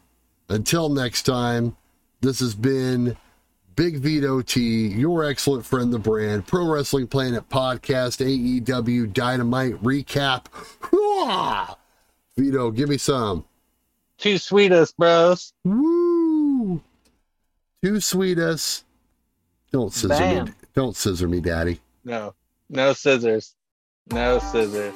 [0.49, 1.75] Until next time,
[2.21, 3.17] this has been
[3.81, 10.45] Big Vito T, your excellent friend, the brand, Pro Wrestling Planet Podcast, AEW Dynamite Recap.
[10.81, 11.75] Hoo-ah!
[12.37, 13.43] Vito, give me some.
[14.19, 15.53] Two sweetest, bros.
[15.63, 16.79] Woo!
[17.83, 18.85] Too sweetest.
[19.71, 20.51] Don't scissor me.
[20.75, 21.81] Don't scissor me, daddy.
[22.05, 22.35] No,
[22.69, 23.55] no scissors.
[24.11, 24.93] No scissors.